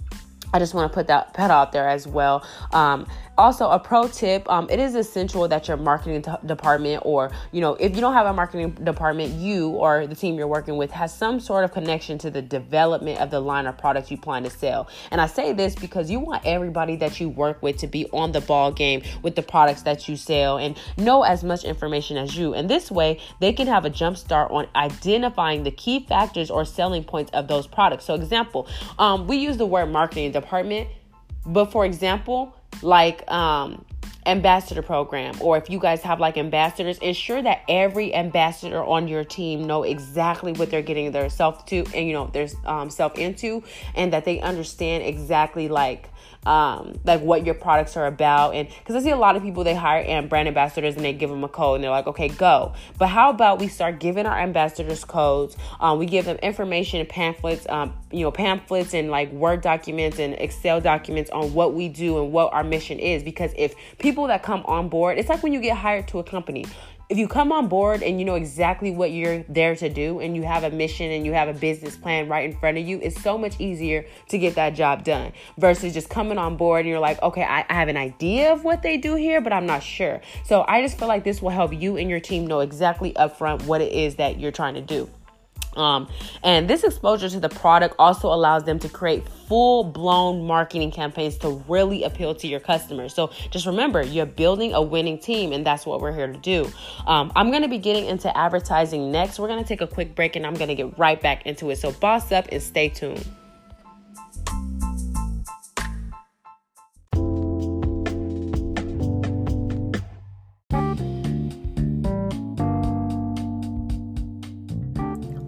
I 0.52 0.58
just 0.58 0.74
want 0.74 0.92
to 0.92 0.96
put 0.96 1.08
that 1.08 1.34
put 1.34 1.52
out 1.52 1.72
there 1.72 1.88
as 1.88 2.08
well. 2.08 2.44
Um, 2.72 3.06
also 3.40 3.70
a 3.70 3.80
pro 3.80 4.06
tip 4.08 4.48
um, 4.52 4.68
it 4.70 4.80
is 4.80 4.96
essential 4.96 5.48
that 5.48 5.68
your 5.70 5.78
marketing 5.78 6.22
t- 6.22 6.32
department 6.46 7.02
or 7.06 7.32
you 7.54 7.62
know 7.62 7.74
if 7.76 7.96
you 7.96 8.02
don't 8.02 8.14
have 8.14 8.28
a 8.28 8.34
marketing 8.34 8.72
department 8.84 9.34
you 9.34 9.70
or 9.70 10.06
the 10.06 10.14
team 10.14 10.36
you're 10.36 10.48
working 10.48 10.76
with 10.76 10.92
has 10.92 11.16
some 11.16 11.40
sort 11.40 11.64
of 11.64 11.72
connection 11.72 12.18
to 12.18 12.30
the 12.30 12.42
development 12.42 13.18
of 13.20 13.32
the 13.32 13.40
line 13.40 13.66
of 13.66 13.78
products 13.78 14.12
you 14.12 14.18
plan 14.18 14.44
to 14.44 14.50
sell. 14.50 14.90
And 15.10 15.22
i 15.22 15.26
say 15.26 15.54
this 15.54 15.74
because 15.74 16.12
you 16.12 16.20
want 16.20 16.46
everybody 16.46 16.98
that 16.98 17.22
you 17.22 17.30
work 17.30 17.64
with 17.64 17.78
to 17.78 17.88
be 17.88 18.08
on 18.12 18.34
the 18.34 18.42
ball 18.42 18.74
game 18.74 19.04
with 19.24 19.36
the 19.36 19.42
products 19.42 19.84
that 19.84 20.10
you 20.10 20.18
sell 20.18 20.58
and 20.58 20.78
know 20.98 21.24
as 21.24 21.44
much 21.44 21.64
information 21.64 22.18
as 22.18 22.36
you. 22.36 22.54
And 22.54 22.70
this 22.70 22.92
way 22.92 23.20
they 23.40 23.54
can 23.54 23.68
have 23.68 23.86
a 23.86 23.90
jump 23.90 24.18
start 24.18 24.52
on 24.52 24.68
identifying 24.76 25.64
the 25.64 25.72
key 25.72 26.02
factors 26.02 26.52
or 26.52 26.66
selling 26.66 27.06
points 27.06 27.32
of 27.32 27.48
those 27.48 27.68
products. 27.68 28.04
So 28.04 28.16
example 28.16 28.68
um, 28.98 29.28
we 29.28 29.38
use 29.38 29.56
the 29.56 29.66
word 29.66 29.86
marketing 29.88 30.34
department 30.34 30.90
but 31.46 31.72
for 31.72 31.86
example 31.86 32.54
like 32.82 33.30
um 33.32 33.84
ambassador 34.26 34.82
program 34.82 35.34
or 35.42 35.58
if 35.58 35.70
you 35.70 35.80
guys 35.80 36.02
have 36.02 36.20
like 36.20 36.38
ambassadors 36.38 36.98
ensure 37.00 37.42
that 37.42 37.62
every 37.68 38.14
ambassador 38.14 38.84
on 38.84 39.08
your 39.08 39.24
team 39.24 39.66
know 39.66 39.84
exactly 39.84 40.52
what 40.54 40.70
they're 40.70 40.82
getting 40.82 41.12
their 41.12 41.30
self 41.30 41.66
to 41.66 41.84
and 41.96 42.06
you 42.06 42.14
know 42.14 42.28
their 42.28 42.48
um, 42.66 42.90
self 42.90 43.18
into 43.18 43.64
and 43.96 44.14
that 44.14 44.26
they 44.26 44.40
understand 44.42 45.04
exactly 45.04 45.68
like 45.68 46.10
um, 46.46 47.00
like 47.04 47.22
what 47.22 47.46
your 47.46 47.56
products 47.56 47.98
are 47.98 48.06
about. 48.06 48.56
And 48.56 48.68
because 48.68 48.96
I 48.96 49.02
see 49.02 49.12
a 49.12 49.18
lot 49.18 49.36
of 49.36 49.44
people, 49.44 49.64
they 49.64 49.76
hire 49.76 50.02
and 50.02 50.30
brand 50.30 50.48
ambassadors 50.48 50.96
and 50.96 51.04
they 51.04 51.14
give 51.14 51.30
them 51.30 51.44
a 51.44 51.48
code 51.48 51.76
and 51.76 51.84
they're 51.84 51.92
like, 51.92 52.08
okay, 52.08 52.30
go. 52.30 52.74
But 52.98 53.08
how 53.08 53.30
about 53.30 53.60
we 53.60 53.68
start 53.68 54.00
giving 54.00 54.26
our 54.26 54.40
ambassadors 54.40 55.04
codes? 55.04 55.58
Um, 55.80 56.00
we 56.00 56.06
give 56.06 56.26
them 56.26 56.38
information 56.38 57.00
and 57.00 57.10
pamphlets, 57.10 57.68
um, 57.70 57.94
you 58.12 58.22
know, 58.22 58.32
pamphlets 58.32 58.94
and 58.94 59.10
like 59.10 59.32
Word 59.32 59.62
documents 59.62 60.20
and 60.20 60.34
Excel 60.36 60.82
documents 60.82 61.30
on 61.32 61.54
what 61.54 61.74
we 61.74 61.90
do 61.90 62.22
and 62.24 62.32
what 62.32 62.54
our 62.54 62.64
mission 62.64 63.00
is. 63.00 63.24
Because 63.24 63.52
if 63.56 63.76
people 63.98 64.28
that 64.28 64.44
come 64.44 64.64
on 64.66 64.90
board, 64.90 65.18
it's 65.18 65.30
like 65.30 65.44
when 65.44 65.54
you 65.54 65.62
get 65.62 65.78
hired 65.78 66.08
to 66.10 66.20
a 66.20 66.24
company 66.24 66.66
if 67.10 67.18
you 67.18 67.28
come 67.28 67.52
on 67.52 67.68
board 67.68 68.04
and 68.04 68.20
you 68.20 68.26
know 68.26 68.36
exactly 68.36 68.92
what 68.92 69.12
you're 69.12 69.44
there 69.50 69.76
to 69.76 69.90
do 69.90 70.20
and 70.20 70.36
you 70.36 70.44
have 70.44 70.64
a 70.64 70.70
mission 70.70 71.10
and 71.10 71.26
you 71.26 71.34
have 71.34 71.48
a 71.48 71.54
business 71.54 71.98
plan 71.98 72.28
right 72.28 72.48
in 72.48 72.56
front 72.56 72.78
of 72.78 72.88
you, 72.88 73.00
it's 73.02 73.20
so 73.20 73.36
much 73.36 73.60
easier 73.60 74.06
to 74.28 74.38
get 74.38 74.54
that 74.54 74.76
job 74.76 75.04
done 75.04 75.32
versus 75.58 75.92
just 75.92 76.08
coming 76.08 76.38
on 76.38 76.56
board 76.56 76.82
and 76.82 76.90
you're 76.90 77.00
like, 77.00 77.20
okay, 77.24 77.42
I, 77.42 77.66
I 77.68 77.74
have 77.74 77.88
an 77.88 77.98
idea 77.98 78.54
of 78.54 78.64
what 78.64 78.84
they 78.84 78.98
do 78.98 79.16
here, 79.16 79.42
but 79.42 79.52
I'm 79.52 79.66
not 79.66 79.82
sure. 79.82 80.22
So 80.46 80.64
I 80.68 80.84
just 80.84 81.00
feel 81.00 81.08
like 81.08 81.24
this 81.24 81.42
will 81.42 81.50
help 81.50 81.74
you 81.74 81.98
and 81.98 82.12
your 82.12 82.20
team 82.20 82.46
know 82.46 82.60
exactly 82.60 83.12
upfront 83.14 83.64
what 83.64 83.82
it 83.82 83.92
is 83.92 84.18
that 84.18 84.40
you're 84.40 84.52
trying 84.52 84.76
to 84.76 84.82
do. 84.82 85.10
Um, 85.80 86.08
and 86.44 86.70
this 86.70 86.84
exposure 86.84 87.30
to 87.30 87.40
the 87.40 87.50
product 87.50 87.96
also 87.98 88.28
allows 88.28 88.66
them 88.66 88.80
to 88.80 88.90
create 88.90 89.28
full 89.48 89.84
blown 89.84 90.46
marketing 90.46 90.92
campaigns 90.92 91.38
to 91.40 91.64
really 91.68 92.04
appeal 92.04 92.36
to 92.36 92.48
your 92.48 92.60
customers. 92.60 93.14
So 93.14 93.32
just 93.50 93.66
remember, 93.66 94.04
you're 94.04 94.26
building 94.26 94.74
a 94.74 94.82
winning 94.82 95.18
team, 95.18 95.52
and 95.54 95.66
that's 95.66 95.86
what 95.86 96.02
we're 96.02 96.14
here 96.14 96.28
to 96.28 96.38
do. 96.38 96.70
Um, 97.08 97.32
I'm 97.36 97.50
going 97.50 97.64
to 97.64 97.70
be 97.70 97.80
getting 97.80 98.06
into 98.06 98.36
advertising 98.38 99.12
next. 99.12 99.40
We're 99.40 99.48
going 99.48 99.64
to 99.64 99.68
take 99.68 99.82
a 99.82 99.88
quick 99.88 100.16
break 100.16 100.36
and 100.36 100.46
I'm 100.46 100.54
going 100.54 100.68
to 100.68 100.76
get 100.76 100.98
right 101.00 101.20
back 101.20 101.46
into 101.46 101.70
it. 101.72 101.78
So, 101.78 101.92
boss 101.92 102.32
up 102.32 102.48
and 102.52 102.62
stay 102.62 102.90
tuned. 102.90 103.26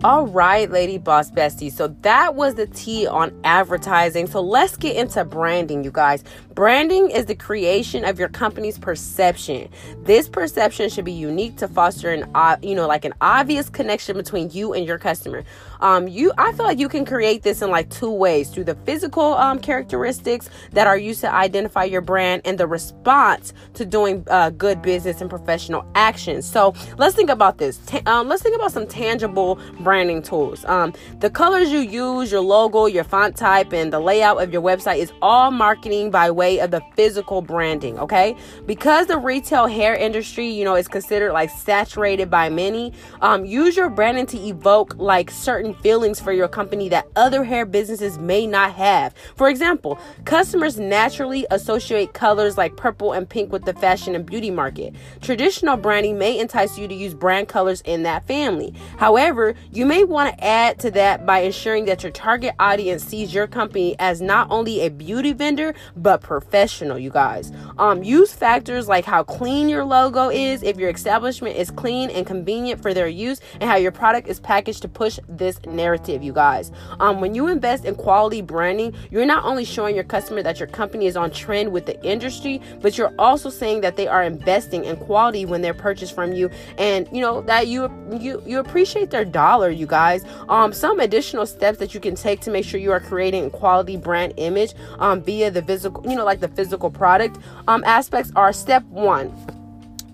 All 0.04 0.26
right, 0.26 0.68
Lady 0.68 0.98
Boss 0.98 1.30
Bestie. 1.30 1.72
So 1.72 1.90
that 2.02 2.34
was 2.34 2.56
the 2.56 2.66
tea 2.66 3.06
on 3.06 3.40
advertising. 3.44 4.26
So 4.26 4.42
let's 4.42 4.76
get 4.76 4.96
into 4.96 5.24
branding, 5.24 5.84
you 5.84 5.92
guys. 5.92 6.24
Branding 6.54 7.12
is 7.12 7.28
the 7.28 7.36
creation 7.36 8.04
of 8.04 8.20
your 8.20 8.28
company's 8.28 8.78
perception. 8.78 9.70
This 10.04 10.28
perception 10.28 10.90
should 10.90 11.06
be 11.06 11.14
unique 11.14 11.56
to 11.58 11.68
foster 11.68 12.12
an, 12.12 12.30
uh, 12.36 12.58
you 12.62 12.76
know, 12.76 12.88
like 12.88 13.06
an 13.06 13.14
obvious 13.22 13.70
connection 13.70 14.18
between 14.18 14.50
you 14.52 14.74
and 14.74 14.86
your 14.86 14.98
customer. 14.98 15.46
Um, 15.80 16.10
you, 16.10 16.34
I 16.38 16.52
feel 16.52 16.66
like 16.66 16.78
you 16.78 16.90
can 16.90 17.06
create 17.06 17.42
this 17.42 17.62
in 17.62 17.70
like 17.70 17.90
two 17.90 18.12
ways: 18.12 18.50
through 18.50 18.66
the 18.66 18.76
physical 18.76 19.34
um, 19.36 19.60
characteristics 19.60 20.50
that 20.74 20.88
are 20.88 20.98
used 20.98 21.22
to 21.22 21.34
identify 21.34 21.86
your 21.86 22.02
brand, 22.02 22.42
and 22.44 22.58
the 22.58 22.68
response 22.68 23.54
to 23.76 23.86
doing 23.86 24.26
uh, 24.30 24.50
good 24.50 24.82
business 24.82 25.22
and 25.22 25.30
professional 25.30 25.86
actions. 25.96 26.46
So 26.46 26.74
let's 26.98 27.16
think 27.16 27.30
about 27.30 27.60
this. 27.60 27.80
Ta- 27.86 28.02
um, 28.06 28.28
let's 28.28 28.44
think 28.44 28.56
about 28.56 28.74
some 28.74 28.88
tangible 28.88 29.58
branding 29.80 30.22
tools. 30.22 30.66
Um, 30.66 30.94
the 31.20 31.30
colors 31.30 31.72
you 31.72 31.80
use, 31.80 32.32
your 32.32 32.42
logo, 32.42 32.88
your 32.88 33.06
font 33.06 33.38
type, 33.38 33.72
and 33.72 33.94
the 33.94 34.00
layout 34.00 34.44
of 34.44 34.52
your 34.52 34.62
website 34.62 34.98
is 34.98 35.14
all 35.22 35.50
marketing 35.50 36.12
by 36.12 36.30
way 36.42 36.60
of 36.60 36.72
the 36.72 36.82
physical 36.96 37.40
branding, 37.44 38.00
okay? 38.00 38.36
Because 38.66 39.06
the 39.06 39.20
retail 39.20 39.68
hair 39.68 39.94
industry, 39.94 40.48
you 40.48 40.64
know, 40.66 40.76
is 40.76 40.88
considered 40.88 41.34
like 41.34 41.52
saturated 41.52 42.32
by 42.32 42.50
many, 42.50 42.94
um, 43.22 43.46
use 43.46 43.78
your 43.78 43.92
branding 43.92 44.26
to 44.26 44.38
evoke 44.48 44.96
like 44.98 45.30
certain 45.30 45.76
feelings 45.84 46.20
for 46.20 46.34
your 46.34 46.48
company 46.48 46.90
that 46.90 47.06
other 47.16 47.44
hair 47.44 47.64
businesses 47.64 48.18
may 48.18 48.48
not 48.48 48.74
have. 48.74 49.14
For 49.36 49.50
example, 49.50 50.00
customers 50.26 50.80
naturally 50.80 51.46
associate 51.52 52.14
colors 52.14 52.58
like 52.58 52.76
purple 52.76 53.14
and 53.14 53.30
pink 53.30 53.52
with 53.52 53.66
the 53.66 53.74
fashion 53.74 54.16
and 54.16 54.26
beauty 54.26 54.50
market. 54.50 54.96
Traditional 55.22 55.78
branding 55.78 56.18
may 56.18 56.40
entice 56.40 56.76
you 56.76 56.88
to 56.88 56.96
use 56.96 57.14
brand 57.14 57.50
colors 57.50 57.82
in 57.82 58.02
that 58.02 58.26
family. 58.26 58.74
However, 58.98 59.54
you 59.72 59.86
may 59.86 60.04
want 60.04 60.34
to 60.34 60.44
add 60.44 60.80
to 60.80 60.90
that 60.92 61.24
by 61.24 61.42
ensuring 61.42 61.86
that 61.86 62.02
your 62.02 62.12
target 62.12 62.56
audience 62.58 63.04
sees 63.04 63.32
your 63.32 63.46
company 63.46 63.96
as 64.00 64.22
not 64.22 64.48
only 64.50 64.82
a 64.82 64.90
beauty 64.90 65.34
vendor 65.34 65.76
but 65.96 66.22
professional, 66.32 66.98
you 66.98 67.10
guys. 67.10 67.52
Um, 67.78 68.04
use 68.04 68.32
factors 68.32 68.88
like 68.88 69.04
how 69.04 69.22
clean 69.22 69.68
your 69.68 69.84
logo 69.84 70.30
is, 70.30 70.64
if 70.64 70.78
your 70.78 70.90
establishment 70.90 71.58
is 71.58 71.70
clean 71.70 72.10
and 72.10 72.26
convenient 72.26 72.82
for 72.82 72.94
their 72.94 73.10
use, 73.10 73.42
and 73.60 73.70
how 73.70 73.76
your 73.76 73.92
product 73.92 74.30
is 74.30 74.40
packaged 74.40 74.82
to 74.84 74.88
push 74.88 75.20
this 75.28 75.60
narrative, 75.66 76.24
you 76.24 76.32
guys. 76.32 76.72
Um, 77.02 77.20
when 77.20 77.36
you 77.36 77.50
invest 77.50 77.84
in 77.84 77.96
quality 77.96 78.42
branding, 78.42 78.96
you're 79.10 79.26
not 79.26 79.44
only 79.44 79.66
showing 79.66 79.94
your 79.94 80.06
customer 80.06 80.42
that 80.42 80.58
your 80.58 80.70
company 80.70 81.06
is 81.06 81.18
on 81.18 81.32
trend 81.32 81.74
with 81.74 81.86
the 81.86 82.02
industry, 82.02 82.62
but 82.80 82.98
you're 82.98 83.14
also 83.20 83.50
saying 83.50 83.82
that 83.82 83.98
they 83.98 84.08
are 84.08 84.24
investing 84.24 84.86
in 84.86 84.96
quality 84.96 85.46
when 85.46 85.62
they're 85.62 85.74
purchased 85.74 86.16
from 86.16 86.32
you, 86.32 86.50
and 86.78 87.10
you 87.12 87.20
know 87.20 87.42
that 87.42 87.68
you 87.68 87.92
you 88.22 88.42
you 88.46 88.60
appreciate 88.60 89.10
their 89.10 89.26
dollar 89.26 89.70
you 89.70 89.86
guys. 89.86 90.24
Um, 90.48 90.72
some 90.72 91.02
additional 91.02 91.46
steps 91.46 91.78
that 91.80 91.94
you 91.94 92.00
can 92.00 92.16
take 92.16 92.40
to 92.42 92.52
make 92.52 92.64
sure 92.64 92.80
you 92.80 92.94
are 92.94 93.02
creating 93.02 93.48
a 93.48 93.50
quality 93.50 93.98
brand 93.98 94.34
image 94.38 94.74
um, 95.00 95.22
via 95.22 95.52
the 95.52 95.62
physical, 95.62 96.10
you 96.10 96.16
know, 96.16 96.21
like 96.24 96.40
the 96.40 96.48
physical 96.48 96.90
product 96.90 97.38
um, 97.68 97.84
aspects 97.86 98.32
are 98.36 98.54
step 98.54 98.84
one 98.86 99.32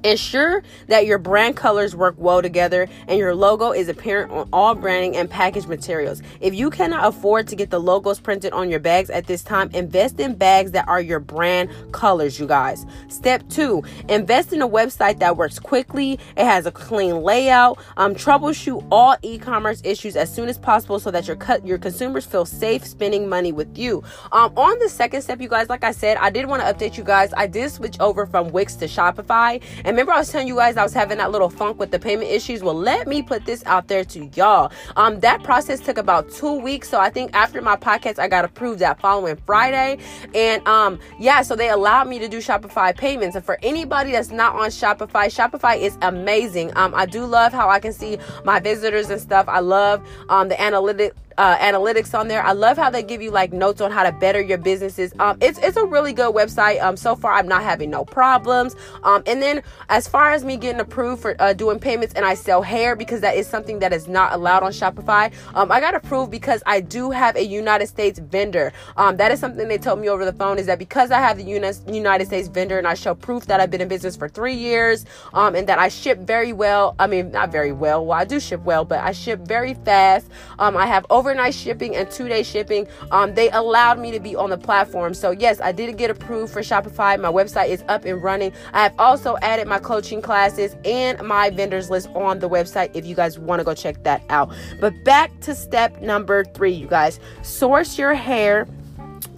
Ensure 0.04 0.64
that 0.88 1.06
your 1.06 1.18
brand 1.18 1.58
colors 1.58 1.96
work 1.96 2.16
well 2.18 2.42
together 2.42 2.88
and 3.08 3.18
your 3.18 3.34
logo 3.34 3.72
is 3.72 3.90
apparent 3.90 4.32
on 4.32 4.48
all 4.54 4.76
branding 4.76 5.16
and 5.16 5.30
package 5.30 5.66
materials. 5.66 6.22
If 6.40 6.54
you 6.54 6.70
cannot 6.70 7.06
afford 7.06 7.48
to 7.48 7.56
get 7.56 7.72
the 7.72 7.80
logos 7.80 8.20
printed 8.20 8.54
on 8.54 8.70
your 8.70 8.80
bags 8.80 9.10
at 9.10 9.26
this 9.26 9.44
time, 9.44 9.70
invest 9.74 10.20
in 10.20 10.36
bags 10.36 10.72
that 10.72 10.88
are 10.88 11.02
your 11.02 11.20
brand 11.20 11.70
colors, 11.92 12.40
you 12.40 12.46
guys. 12.46 12.86
Step 13.08 13.48
two, 13.50 13.84
invest 14.08 14.54
in 14.54 14.62
a 14.62 14.70
website 14.70 15.20
that 15.20 15.36
works 15.36 15.58
quickly, 15.58 16.20
it 16.36 16.46
has 16.46 16.66
a 16.66 16.72
clean 16.72 17.22
layout, 17.22 17.80
um, 17.98 18.14
troubleshoot 18.14 18.86
all 18.92 19.18
e 19.24 19.40
commerce 19.40 19.82
issues 19.84 20.16
as 20.16 20.34
soon 20.34 20.48
as 20.48 20.58
possible 20.58 21.00
so 21.00 21.10
that 21.10 21.28
your, 21.28 21.36
cut 21.36 21.66
your 21.66 21.78
consumers 21.78 22.26
feel 22.26 22.46
safe 22.46 22.86
spending 22.86 23.28
money 23.28 23.52
with 23.52 23.78
you. 23.78 24.04
Um, 24.32 24.54
on 24.58 24.78
the 24.80 24.90
second 24.90 25.24
step, 25.24 25.42
you 25.42 25.50
guys, 25.50 25.70
like 25.70 25.84
I 25.84 25.92
said, 25.92 26.18
I 26.18 26.30
did 26.30 26.46
want 26.46 26.62
to 26.62 26.72
update 26.72 26.98
you 26.98 27.04
guys. 27.04 27.34
I 27.36 27.48
did 27.48 27.72
switch 27.72 28.00
over 28.00 28.26
from 28.28 28.52
Wix 28.52 28.76
to 28.76 28.86
Shopify 28.86 29.62
And 29.88 29.96
remember, 29.96 30.12
I 30.12 30.18
was 30.18 30.30
telling 30.30 30.50
you 30.50 30.58
guys 30.58 30.76
I 30.76 30.84
was 30.84 30.92
having 30.92 31.18
that 31.20 31.32
little 31.32 31.50
funk 31.50 31.80
with 31.80 31.92
the 31.92 31.98
payment 31.98 32.30
issues. 32.30 32.62
Well, 32.62 32.74
let 32.74 33.08
me 33.08 33.22
put 33.22 33.46
this 33.46 33.64
out 33.66 33.88
there 33.88 34.04
to 34.04 34.26
y'all. 34.36 34.70
Um, 34.98 35.22
that 35.22 35.44
process 35.44 35.80
took 35.80 35.98
about 35.98 36.30
two 36.30 36.60
weeks. 36.60 36.90
So 36.90 37.00
I 37.00 37.10
think 37.10 37.34
after 37.34 37.62
my 37.62 37.78
podcast, 37.78 38.20
I 38.20 38.28
got 38.28 38.44
approved 38.44 38.80
that 38.80 39.00
following 39.00 39.38
Friday. 39.46 40.00
And 40.36 40.68
um, 40.68 41.00
yeah, 41.22 41.42
so 41.42 41.56
they 41.56 41.70
allowed 41.70 42.10
me 42.10 42.20
to 42.20 42.28
do 42.28 42.40
Shopify 42.40 42.98
payments. 42.98 43.38
And 43.38 43.46
for 43.46 43.58
anybody 43.64 44.12
that's 44.12 44.30
not 44.30 44.56
on 44.56 44.72
Shopify, 44.72 45.28
Shopify 45.34 45.80
is 45.80 45.98
amazing. 46.02 46.76
Um, 46.76 46.94
I 46.94 47.06
do 47.06 47.24
love 47.24 47.54
how 47.54 47.70
I 47.70 47.80
can 47.80 47.94
see 47.94 48.18
my 48.44 48.60
visitors 48.60 49.10
and 49.10 49.22
stuff. 49.22 49.48
I 49.48 49.62
love 49.62 50.06
um, 50.28 50.50
the 50.50 50.62
analytic 50.62 51.16
uh, 51.38 51.58
analytics 51.58 52.18
on 52.18 52.28
there. 52.28 52.44
I 52.44 52.54
love 52.54 52.78
how 52.78 52.90
they 52.90 53.04
give 53.04 53.22
you 53.22 53.32
like 53.32 53.54
notes 53.54 53.82
on 53.82 53.92
how 53.92 54.04
to 54.04 54.12
better 54.12 54.42
your 54.42 54.58
businesses. 54.58 55.14
Um, 55.20 55.38
it's 55.42 55.60
it's 55.60 55.78
a 55.78 55.86
really 55.86 56.14
good 56.14 56.34
website. 56.34 56.82
Um, 56.82 56.98
so 56.98 57.16
far 57.16 57.34
I'm 57.34 57.48
not 57.48 57.64
having 57.64 57.90
no 57.90 58.06
problems. 58.06 58.76
Um, 59.04 59.24
and 59.28 59.42
then 59.42 59.62
as 59.90 60.08
far 60.08 60.32
as 60.32 60.44
me 60.44 60.58
getting 60.58 60.82
approved 60.82 61.22
for 61.22 61.36
uh, 61.40 61.54
doing 61.54 61.80
payments 61.80 62.14
and 62.16 62.26
I 62.26 62.34
sell 62.34 62.62
hair 62.62 62.96
because 62.96 63.22
that 63.22 63.36
is 63.36 63.48
something 63.48 63.80
that 63.80 63.94
is 63.94 64.08
not 64.08 64.34
allowed 64.34 64.64
on 64.64 64.72
Shopify. 64.72 65.34
Um, 65.54 65.72
I 65.72 65.80
got 65.80 65.96
approved 65.96 66.32
because 66.32 66.64
I 66.66 66.82
do 66.82 67.12
have 67.12 67.36
a 67.36 67.44
United 67.44 67.88
States 67.88 68.20
vendor. 68.20 68.74
Um, 68.96 69.18
that 69.18 69.32
is 69.32 69.40
something 69.40 69.68
they 69.68 69.78
told 69.78 70.00
me 70.00 70.10
over 70.10 70.26
the 70.26 70.34
phone 70.34 70.58
is 70.58 70.66
that 70.66 70.80
because 70.80 71.12
I 71.12 71.20
have 71.20 71.38
the 71.38 71.44
United 71.44 72.26
States 72.26 72.48
vendor 72.48 72.78
and 72.78 72.88
I 72.88 72.94
show 72.94 73.16
proof 73.16 73.46
that 73.48 73.60
I've 73.60 73.72
been 73.72 73.82
in 73.82 73.88
business 73.88 74.16
for 74.16 74.30
three 74.30 74.54
years, 74.54 75.06
um, 75.34 75.56
and 75.56 75.68
that 75.68 75.80
I 75.80 75.90
ship 75.90 76.20
very 76.20 76.54
well. 76.54 76.96
I 77.00 77.08
mean, 77.08 77.32
not 77.32 77.52
very 77.52 77.72
well. 77.72 78.06
Well, 78.06 78.18
I 78.18 78.26
do 78.26 78.40
ship 78.40 78.62
well, 78.62 78.86
but 78.86 79.00
I 79.00 79.12
ship 79.12 79.42
very 79.42 79.74
fast. 79.74 80.28
Um, 80.60 80.78
I 80.78 80.86
have 80.86 81.06
over 81.10 81.27
overnight 81.28 81.54
shipping 81.54 81.94
and 81.96 82.10
two 82.10 82.30
day 82.30 82.42
shipping. 82.42 82.88
Um, 83.12 83.34
they 83.34 83.50
allowed 83.52 84.00
me 84.00 84.12
to 84.12 84.20
be 84.20 84.36
on 84.36 84.50
the 84.50 84.58
platform. 84.58 85.14
So, 85.14 85.32
yes, 85.32 85.60
I 85.60 85.74
did 85.74 85.98
get 85.98 86.10
approved 86.10 86.54
for 86.54 86.62
Shopify. 86.62 87.20
My 87.20 87.32
website 87.32 87.68
is 87.70 87.84
up 87.90 88.06
and 88.06 88.24
running. 88.24 88.54
I 88.72 88.84
have 88.84 88.96
also 88.98 89.36
added 89.42 89.68
my 89.68 89.80
coaching 89.80 90.22
classes 90.22 90.78
and 90.86 91.22
my 91.22 91.50
vendors 91.50 91.90
list 91.90 92.08
on 92.16 92.40
the 92.40 92.50
website 92.50 92.92
if 92.94 93.06
you 93.06 93.14
guys 93.14 93.38
want 93.38 93.60
to 93.60 93.66
go 93.66 93.74
check 93.74 94.02
that 94.04 94.24
out. 94.30 94.54
But 94.80 95.04
back 95.04 95.38
to 95.42 95.54
step 95.54 96.02
number 96.02 96.46
three, 96.46 96.72
you 96.72 96.88
guys 96.88 97.20
source 97.42 97.98
your 97.98 98.14
hair 98.14 98.68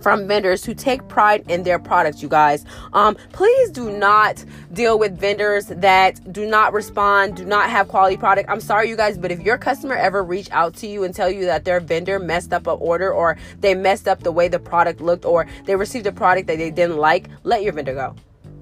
from 0.02 0.28
vendors 0.28 0.66
who 0.66 0.74
take 0.74 1.08
pride 1.08 1.44
in 1.48 1.64
their 1.64 1.80
products, 1.80 2.22
you 2.22 2.30
guys. 2.30 2.66
Um, 2.94 3.16
please 3.34 3.70
do 3.72 3.92
not 3.92 4.44
deal 4.74 4.98
with 4.98 5.18
vendors 5.18 5.68
that 5.68 6.32
do 6.32 6.46
not 6.46 6.74
respond, 6.74 7.36
do 7.36 7.46
not 7.46 7.70
have 7.70 7.88
quality 7.88 8.18
product. 8.18 8.50
I'm 8.50 8.62
sorry, 8.62 8.90
you 8.90 8.96
guys, 8.96 9.18
but 9.18 9.32
if 9.32 9.42
your 9.42 9.58
customer 9.58 9.96
ever 9.96 10.24
reach 10.24 10.50
out 10.52 10.76
to 10.78 10.88
you 10.88 11.04
and 11.04 11.14
tell 11.14 11.30
you 11.30 11.46
that 11.46 11.66
their 11.66 11.80
vendor 11.80 12.20
messed 12.20 12.54
up 12.54 12.68
an 12.68 12.78
order 12.80 13.12
or 13.14 13.38
they 13.60 13.76
messed 13.76 14.08
up 14.08 14.24
the 14.24 14.32
way 14.32 14.48
the 14.48 14.60
product 14.60 15.02
looked 15.02 15.26
or 15.26 15.48
they 15.66 15.76
received 15.76 16.08
a 16.08 16.12
product 16.12 16.48
that 16.48 16.58
they 16.58 16.72
didn't 16.72 16.98
like, 16.98 17.28
let 17.44 17.64
your 17.64 17.74
vendor 17.74 17.94
go. 17.94 18.16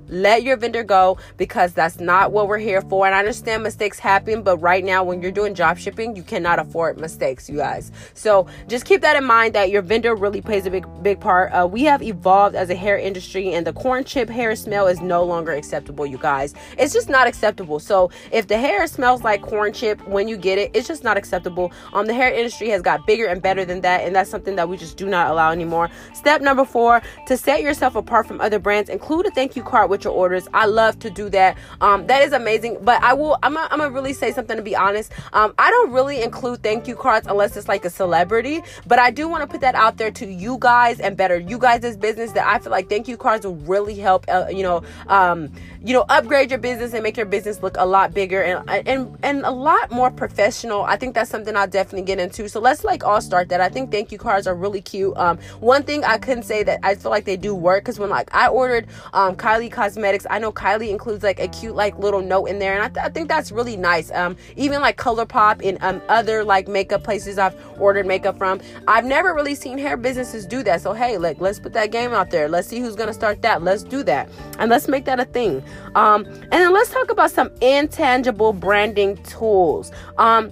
Let 0.09 0.43
your 0.43 0.57
vendor 0.57 0.83
go 0.83 1.17
because 1.37 1.73
that's 1.73 1.99
not 1.99 2.31
what 2.31 2.47
we're 2.47 2.57
here 2.57 2.81
for. 2.81 3.05
And 3.05 3.15
I 3.15 3.19
understand 3.19 3.63
mistakes 3.63 3.99
happen, 3.99 4.41
but 4.41 4.57
right 4.57 4.83
now, 4.83 5.03
when 5.03 5.21
you're 5.21 5.31
doing 5.31 5.53
drop 5.53 5.77
shipping, 5.77 6.15
you 6.15 6.23
cannot 6.23 6.59
afford 6.59 6.99
mistakes, 6.99 7.49
you 7.49 7.57
guys. 7.57 7.91
So 8.13 8.47
just 8.67 8.85
keep 8.85 9.01
that 9.01 9.15
in 9.15 9.25
mind 9.25 9.55
that 9.55 9.69
your 9.69 9.81
vendor 9.81 10.15
really 10.15 10.41
plays 10.41 10.65
a 10.65 10.71
big, 10.71 10.85
big 11.03 11.19
part. 11.19 11.51
Uh, 11.51 11.67
we 11.67 11.83
have 11.83 12.01
evolved 12.01 12.55
as 12.55 12.69
a 12.69 12.75
hair 12.75 12.97
industry, 12.97 13.53
and 13.53 13.65
the 13.65 13.73
corn 13.73 14.03
chip 14.03 14.29
hair 14.29 14.55
smell 14.55 14.87
is 14.87 15.01
no 15.01 15.23
longer 15.23 15.51
acceptable, 15.51 16.05
you 16.05 16.17
guys. 16.17 16.53
It's 16.77 16.93
just 16.93 17.09
not 17.09 17.27
acceptable. 17.27 17.79
So 17.79 18.09
if 18.31 18.47
the 18.47 18.57
hair 18.57 18.87
smells 18.87 19.23
like 19.23 19.41
corn 19.41 19.73
chip 19.73 20.05
when 20.07 20.27
you 20.27 20.37
get 20.37 20.57
it, 20.57 20.71
it's 20.73 20.87
just 20.87 21.03
not 21.03 21.17
acceptable. 21.17 21.71
Um, 21.93 22.07
the 22.07 22.13
hair 22.13 22.31
industry 22.31 22.69
has 22.69 22.81
got 22.81 23.05
bigger 23.05 23.25
and 23.25 23.41
better 23.41 23.65
than 23.65 23.81
that, 23.81 24.05
and 24.05 24.15
that's 24.15 24.29
something 24.29 24.55
that 24.55 24.69
we 24.69 24.77
just 24.77 24.97
do 24.97 25.07
not 25.07 25.29
allow 25.31 25.51
anymore. 25.51 25.89
Step 26.13 26.41
number 26.41 26.65
four 26.65 27.01
to 27.27 27.37
set 27.37 27.61
yourself 27.61 27.95
apart 27.95 28.27
from 28.27 28.39
other 28.41 28.59
brands, 28.59 28.89
include 28.89 29.25
a 29.25 29.31
thank 29.31 29.55
you 29.55 29.63
card 29.63 29.89
with 29.97 30.05
your 30.05 30.13
orders. 30.13 30.47
I 30.53 30.65
love 30.65 30.99
to 30.99 31.09
do 31.09 31.29
that. 31.29 31.57
Um, 31.81 32.07
that 32.07 32.23
is 32.23 32.33
amazing. 32.33 32.77
But 32.81 33.03
I 33.03 33.13
will, 33.13 33.37
I'm 33.43 33.55
gonna, 33.55 33.87
really 33.87 34.13
say 34.13 34.31
something 34.31 34.57
to 34.57 34.63
be 34.63 34.75
honest. 34.75 35.11
Um, 35.33 35.53
I 35.57 35.71
don't 35.71 35.91
really 35.91 36.21
include 36.21 36.61
thank 36.61 36.87
you 36.87 36.95
cards 36.95 37.25
unless 37.27 37.55
it's 37.57 37.67
like 37.67 37.85
a 37.85 37.89
celebrity. 37.89 38.61
But 38.85 38.99
I 38.99 39.11
do 39.11 39.27
want 39.27 39.41
to 39.41 39.47
put 39.47 39.61
that 39.61 39.75
out 39.75 39.97
there 39.97 40.11
to 40.11 40.25
you 40.25 40.57
guys 40.59 40.99
and 40.99 41.15
better 41.17 41.37
you 41.37 41.57
guys' 41.57 41.97
business 41.97 42.33
that 42.33 42.45
I 42.45 42.59
feel 42.59 42.71
like 42.71 42.89
thank 42.89 43.07
you 43.07 43.17
cards 43.17 43.45
will 43.45 43.55
really 43.55 43.95
help, 43.95 44.25
uh, 44.27 44.47
you 44.49 44.63
know, 44.63 44.83
um, 45.07 45.51
you 45.81 45.93
know, 45.93 46.05
upgrade 46.09 46.49
your 46.51 46.59
business 46.59 46.93
and 46.93 47.01
make 47.01 47.17
your 47.17 47.25
business 47.25 47.63
look 47.63 47.75
a 47.77 47.85
lot 47.85 48.13
bigger 48.13 48.43
and 48.43 48.87
and 48.87 49.17
and 49.23 49.45
a 49.45 49.51
lot 49.51 49.89
more 49.89 50.11
professional. 50.11 50.83
I 50.83 50.97
think 50.97 51.15
that's 51.15 51.29
something 51.29 51.55
I'll 51.55 51.67
definitely 51.67 52.05
get 52.05 52.19
into. 52.19 52.49
So 52.49 52.59
let's 52.59 52.83
like 52.83 53.05
all 53.05 53.21
start 53.21 53.49
that. 53.49 53.61
I 53.61 53.69
think 53.69 53.91
thank 53.91 54.11
you 54.11 54.17
cards 54.17 54.47
are 54.47 54.55
really 54.55 54.81
cute. 54.81 55.15
Um, 55.17 55.37
one 55.59 55.83
thing 55.83 56.03
I 56.03 56.17
couldn't 56.17 56.43
say 56.43 56.63
that 56.63 56.79
I 56.83 56.95
feel 56.95 57.11
like 57.11 57.25
they 57.25 57.37
do 57.37 57.55
work 57.55 57.83
because 57.83 57.99
when 57.99 58.09
like 58.09 58.33
I 58.35 58.47
ordered 58.47 58.87
um 59.13 59.35
Kylie 59.35 59.71
Cosmetics, 59.87 60.27
I 60.29 60.39
know 60.39 60.51
Kylie 60.51 60.89
includes 60.89 61.23
like 61.23 61.39
a 61.39 61.47
cute 61.47 61.73
like 61.73 61.97
little 61.97 62.21
note 62.21 62.47
in 62.47 62.59
there, 62.59 62.73
and 62.73 62.83
I, 62.83 62.89
th- 62.89 63.05
I 63.05 63.09
think 63.09 63.29
that's 63.29 63.53
really 63.53 63.77
nice. 63.77 64.11
Um, 64.11 64.35
even 64.57 64.81
like 64.81 64.97
ColourPop 64.97 65.65
and 65.65 65.81
um 65.81 66.01
other 66.09 66.43
like 66.43 66.67
makeup 66.67 67.05
places 67.05 67.37
I've 67.37 67.55
ordered 67.79 68.05
makeup 68.05 68.37
from, 68.37 68.59
I've 68.89 69.05
never 69.05 69.33
really 69.33 69.55
seen 69.55 69.77
hair 69.77 69.95
businesses 69.95 70.45
do 70.45 70.61
that. 70.63 70.81
So 70.81 70.91
hey, 70.91 71.17
like 71.17 71.39
let's 71.39 71.57
put 71.57 71.71
that 71.71 71.91
game 71.91 72.11
out 72.11 72.31
there. 72.31 72.49
Let's 72.49 72.67
see 72.67 72.81
who's 72.81 72.97
gonna 72.97 73.13
start 73.13 73.41
that. 73.43 73.63
Let's 73.63 73.83
do 73.83 74.03
that, 74.03 74.29
and 74.59 74.69
let's 74.69 74.89
make 74.89 75.05
that 75.05 75.21
a 75.21 75.25
thing. 75.25 75.63
Um, 75.95 76.25
and 76.25 76.51
then 76.51 76.73
let's 76.73 76.91
talk 76.91 77.09
about 77.09 77.31
some 77.31 77.49
intangible 77.61 78.51
branding 78.51 79.15
tools. 79.23 79.93
Um, 80.17 80.51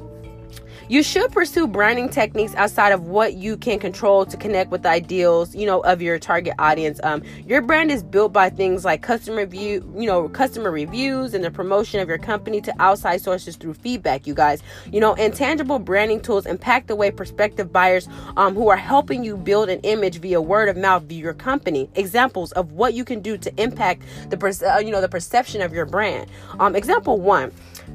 you 0.88 1.02
should 1.02 1.32
pursue 1.32 1.67
branding 1.67 2.10
techniques 2.10 2.54
outside 2.56 2.91
of 2.91 3.08
what 3.08 3.34
you 3.34 3.58
can 3.58 3.80
control 3.80 4.26
to 4.26 4.38
connect 4.38 4.69
with 4.69 4.84
the 4.84 4.89
ideals, 4.89 5.56
you 5.56 5.65
know, 5.65 5.80
of 5.82 6.02
your 6.02 6.19
target 6.19 6.54
audience. 6.60 7.00
Um, 7.04 7.24
your 7.48 7.62
brand 7.62 7.91
is 7.91 8.04
built 8.04 8.32
by 8.32 8.50
things 8.50 8.86
like 8.86 9.02
customer 9.02 9.45
view, 9.45 9.91
you 9.98 10.06
know, 10.06 10.30
customer 10.30 10.69
reviews 10.69 11.34
and 11.34 11.43
the 11.43 11.50
promotion 11.50 12.00
of 12.02 12.08
your 12.08 12.19
company 12.19 12.62
to 12.62 12.74
outside 12.80 13.21
sources 13.21 13.56
through 13.56 13.74
feedback. 13.74 14.28
You 14.28 14.36
guys, 14.36 14.62
you 14.91 15.00
know, 15.00 15.15
intangible 15.15 15.80
branding 15.80 16.21
tools 16.21 16.45
impact 16.45 16.88
the 16.88 16.95
way 16.95 17.10
prospective 17.10 17.74
buyers 17.74 18.08
um, 18.38 18.54
who 18.54 18.69
are 18.69 18.78
helping 18.78 19.24
you 19.24 19.38
build 19.38 19.69
an 19.69 19.80
image 19.82 20.19
via 20.19 20.39
word 20.39 20.69
of 20.69 20.78
mouth 20.78 21.04
via 21.04 21.19
your 21.19 21.34
company. 21.34 21.89
Examples 21.95 22.52
of 22.52 22.74
what 22.74 22.93
you 22.93 23.04
can 23.04 23.21
do 23.21 23.38
to 23.38 23.62
impact 23.62 24.04
the, 24.30 24.74
uh, 24.76 24.80
you 24.80 24.91
know, 24.91 25.02
the 25.02 25.10
perception 25.10 25.62
of 25.62 25.74
your 25.74 25.86
brand. 25.86 26.30
Um, 26.60 26.76
example 26.76 27.19
one 27.19 27.52